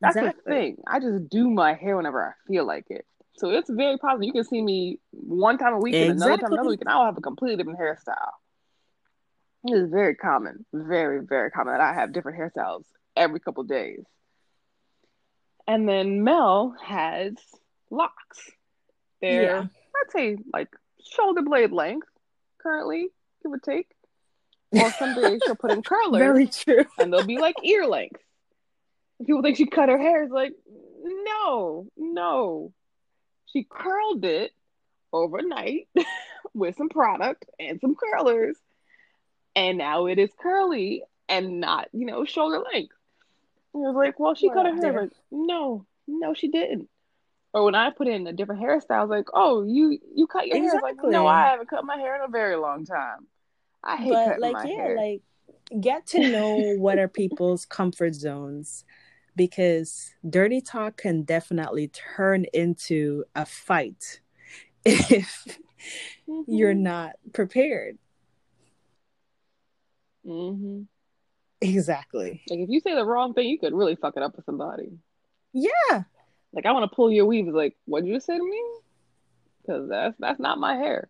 [0.00, 0.42] That's Exactly.
[0.44, 0.76] the thing.
[0.86, 3.04] I just do my hair whenever I feel like it.
[3.36, 4.24] So it's very possible.
[4.24, 6.56] You can see me one time a week and another time Exactly.
[6.56, 8.32] another week, and I'll have a completely different hairstyle.
[9.64, 12.84] It is very common, very, very common that I have different hairstyles
[13.16, 14.04] every couple days.
[15.68, 17.34] And then Mel has
[17.90, 18.50] locks.
[19.20, 19.60] They're, Yeah.
[19.62, 20.68] I'd say, like
[21.04, 22.08] shoulder blade length
[22.60, 23.08] currently,
[23.42, 23.86] give or take.
[24.72, 26.84] Or some days she'll put in curlers Very true.
[26.98, 28.20] and they'll be like ear length.
[29.24, 30.22] People think she cut her hair.
[30.24, 30.52] It's like,
[31.04, 32.72] no, no.
[33.52, 34.52] She curled it
[35.12, 35.88] overnight
[36.54, 38.56] with some product and some curlers.
[39.56, 42.94] And now it is curly and not, you know, shoulder length.
[43.84, 45.02] I was like, well, she cut her hair.
[45.02, 46.88] Like, no, no, she didn't.
[47.54, 50.46] Or when I put in a different hairstyle, I was like, oh, you you cut
[50.48, 50.74] your hair.
[50.74, 51.10] It's like, Exactly.
[51.12, 53.26] no, I haven't cut my hair in a very long time.
[53.82, 54.96] I hate but cutting like my yeah hair.
[54.96, 55.22] like
[55.80, 58.84] get to know what are people's comfort zones
[59.36, 64.20] because dirty talk can definitely turn into a fight
[64.84, 65.58] if
[66.46, 66.82] you're Mhm.
[66.82, 67.98] not prepared
[70.24, 70.88] Mhm.
[71.60, 74.44] Exactly Like if you say the wrong thing, you could really fuck it up with
[74.44, 74.98] somebody.
[75.52, 76.02] yeah
[76.52, 77.46] Like I want to pull your weave.
[77.48, 78.62] Like, what did you say to me?
[79.62, 81.08] Because that's that's not my hair.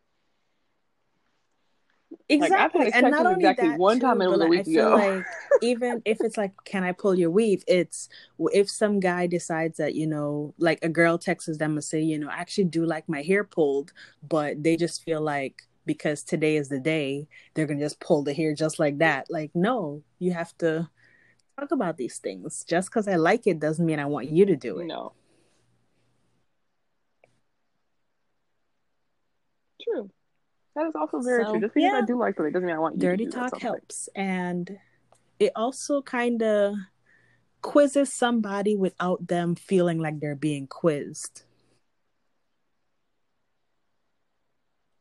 [2.30, 4.76] Exactly and not only exactly that one too, time it was but a like, week
[4.76, 4.94] ago.
[4.96, 5.24] like
[5.62, 8.08] even if it's like can i pull your weave it's
[8.52, 12.18] if some guy decides that you know like a girl texts them and say you
[12.18, 13.92] know i actually do like my hair pulled
[14.26, 18.32] but they just feel like because today is the day they're gonna just pull the
[18.32, 20.88] hair just like that like no you have to
[21.58, 24.54] talk about these things just because i like it doesn't mean i want you to
[24.54, 25.14] do it No.
[29.82, 30.10] True.
[30.74, 31.60] That is also very So, true.
[31.60, 32.00] Just because yeah.
[32.02, 34.78] I do like it doesn't mean I want you dirty to do talk helps and
[35.38, 36.74] it also kind of
[37.62, 41.42] quizzes somebody without them feeling like they're being quizzed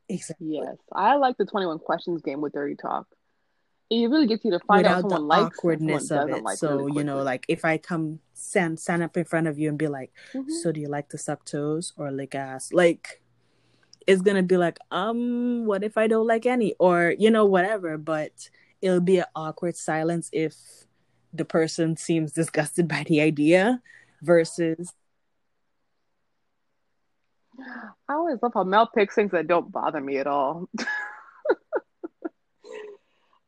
[0.08, 3.06] exactly Yes, I like the Twenty One Questions game with Dirty Talk.
[3.90, 6.58] It really gets you to find out without the someone likes awkwardness of it like.
[6.58, 9.70] so really you know like if i come stand stand up in front of you
[9.70, 10.50] and be like Mhm.
[10.50, 13.22] so do you like to suck toes or lick ass like
[14.06, 17.96] it's gonna be like um what if i don't like any or you know whatever
[17.96, 18.50] but
[18.82, 20.54] it'll be an awkward silence if
[21.32, 23.80] the person seems disgusted by the idea
[24.20, 24.92] versus
[28.08, 30.68] I always love how Mel picks things that don't bother me at all.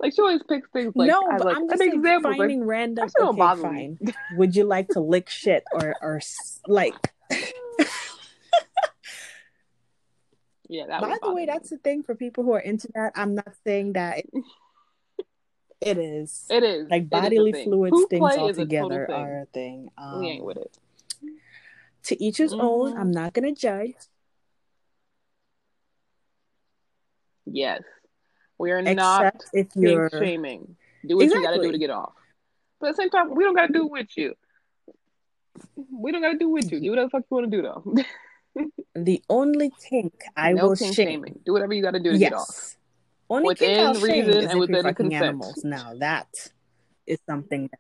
[0.00, 2.30] like she always picks things like no I but like i'm an just like example.
[2.30, 4.12] Like, finding random actually don't okay bother fine me.
[4.36, 6.20] would you like to lick shit or or
[6.66, 6.94] like
[10.68, 11.00] yeah, that.
[11.00, 11.46] by the way me.
[11.46, 14.24] that's the thing for people who are into that i'm not saying that
[15.80, 17.64] it, is it is like is bodily thing.
[17.64, 20.76] fluids Poop things all together are a thing we ain't um with it.
[22.05, 22.98] To each his own Mhm.
[23.01, 23.94] i'm not gonna judge
[27.53, 27.82] Yes,
[28.59, 30.76] we are not except if you're shaming.
[31.05, 32.12] Do what you got to do to get off.
[32.78, 34.34] But at the same time, we don't got to do it with you.
[35.90, 36.78] We don't got to do it with you.
[36.80, 38.64] Do whatever the fuck you want to do, though.
[38.94, 41.40] the only kink i no will kink shame shaming.
[41.44, 42.46] Do whatever you got to do to get off.
[42.51, 42.76] yes
[43.28, 45.12] only kink Within i'll shame reason and within consent.
[45.24, 46.28] animals now that
[47.07, 47.70] is something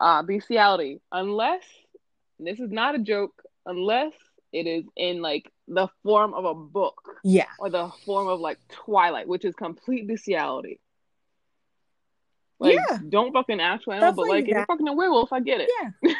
[0.00, 1.00] Uh, bestiality.
[1.12, 1.62] Unless,
[2.38, 4.12] this is not a joke, unless
[4.52, 8.58] it is in like the form of a book yeah or the form of like
[8.70, 10.80] Twilight, which is complete bestiality.
[12.60, 12.98] Like, Yeah.
[13.08, 15.60] don't fucking actual animal, Stuff but like like if you're fucking a werewolf, I get
[15.60, 15.70] it.
[16.04, 16.14] yeah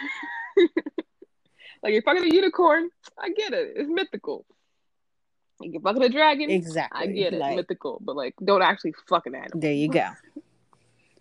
[1.82, 3.74] Like you're fucking a unicorn, I get it.
[3.76, 4.44] It's mythical.
[5.60, 7.38] Like you're fucking a dragon, exactly I get it.
[7.38, 9.60] like mythical, but like don't actually fucking animal.
[9.60, 10.08] there you go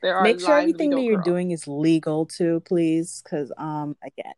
[0.01, 1.25] There are make sure everything that you're cross.
[1.25, 4.33] doing is legal too please because um again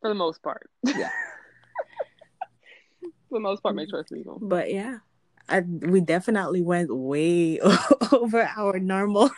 [0.00, 0.68] for the most part.
[0.84, 1.10] Yeah.
[3.28, 4.38] for the most part, make sure it's legal.
[4.40, 4.98] but yeah
[5.48, 7.60] I, we definitely went way
[8.12, 9.30] over our normal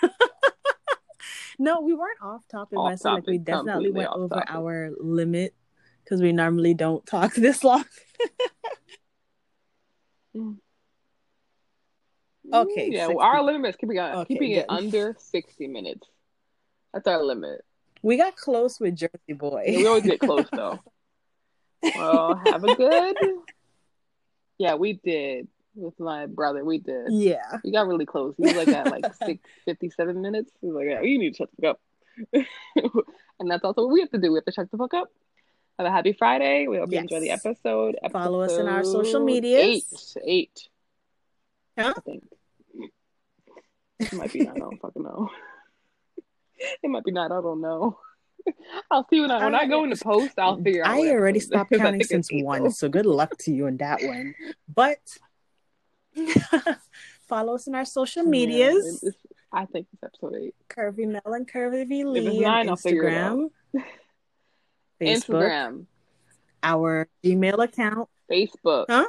[1.59, 4.51] no we weren't off topic Off said like we definitely went over topic.
[4.51, 5.55] our limit
[6.05, 7.85] because we normally don't talk this long
[12.53, 13.15] Okay, Yeah, 60.
[13.17, 16.07] well, our limit is keeping, uh, it- Okay, keeping it under 60 minutes.
[16.93, 17.65] That's our limit.
[18.03, 20.79] we got close with jersey boy Yeah, we always get close, though.
[21.83, 23.17] Well, have a good.
[24.59, 25.47] Yeah, we did.
[25.77, 27.07] With my brother, we did.
[27.13, 28.35] yeah We got really close.
[28.37, 30.51] He was like at like six fifty-seven minutes.
[30.61, 31.77] He was like, "Yeah, you need to shut the fuck
[32.35, 32.95] up."
[33.39, 34.33] and that's also what we have to do.
[34.33, 35.09] We have to shut the fuck up.
[35.79, 36.67] Have a happy Friday.
[36.67, 37.47] We hope you enjoy the Yes.
[37.47, 37.95] episode.
[38.11, 39.59] Follow us in our social media.
[39.61, 39.85] Eight.
[40.25, 40.69] Eight.
[41.79, 41.95] Huh?
[41.97, 42.25] I think.
[43.99, 44.57] It might be not.
[44.57, 45.31] I don't fucking know.
[46.83, 47.31] It might be not.
[47.31, 48.01] I don't know.
[48.91, 50.37] I'll see when I when I go into post.
[50.39, 50.91] I'll figure out.
[50.97, 51.71] I already stopped.
[51.73, 54.35] Counting since one, so good luck to you on that one.
[54.73, 54.99] But
[57.29, 59.03] follow us in our social medias.
[59.05, 59.15] it's-
[59.53, 60.55] I think it's episode eight.
[60.69, 63.51] Curvy Mel and Curvy Lee nine, on I'll figure it Instagram,
[65.01, 65.87] Facebook, Instagram,
[66.63, 68.09] our Gmail account.
[68.31, 68.87] Facebook.
[68.91, 69.07] Huh?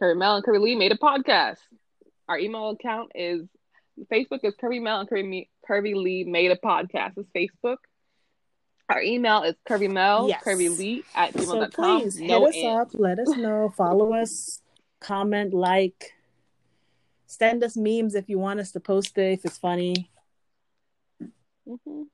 [0.00, 1.58] Curry Mel and Curry Lee made a podcast.
[2.28, 3.42] Our email account is
[4.10, 7.12] Facebook is Curvy Mel and Curvy, Me- Curvy Lee made a podcast.
[7.16, 7.76] It's Facebook.
[8.88, 10.42] Our email is Curvy Mel, Yes.
[10.44, 12.00] Curvy Lee at So gmail.com.
[12.00, 12.80] please hit no us and.
[12.80, 14.60] up, let us know, follow us,
[15.00, 16.12] comment, like,
[17.26, 20.10] send us memes if you want us to post it if it's funny.
[21.66, 22.06] Mhm.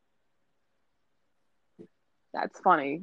[2.33, 3.03] That's funny.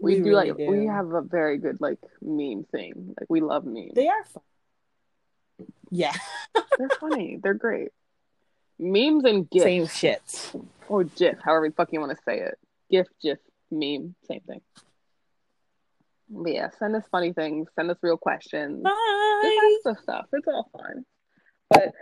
[0.00, 0.66] We, We do really like do.
[0.70, 3.14] we have a very good like meme thing.
[3.20, 3.92] Like we love memes.
[3.94, 4.42] They are fun.
[5.94, 6.14] Yeah,
[6.78, 7.38] They're funny.
[7.42, 7.90] They're great.
[8.78, 10.52] Memes and GIF same shit.
[10.88, 12.58] or GIF, however the fuck you want to say it.
[12.90, 13.38] GIF, GIF,
[13.70, 14.62] meme, same thing.
[16.30, 17.68] But yeah, send us funny things.
[17.76, 18.82] Send us real questions.
[18.82, 19.78] Just Bye.
[19.86, 20.26] ask us stuff.
[20.32, 21.04] It's all fun.
[21.68, 21.90] But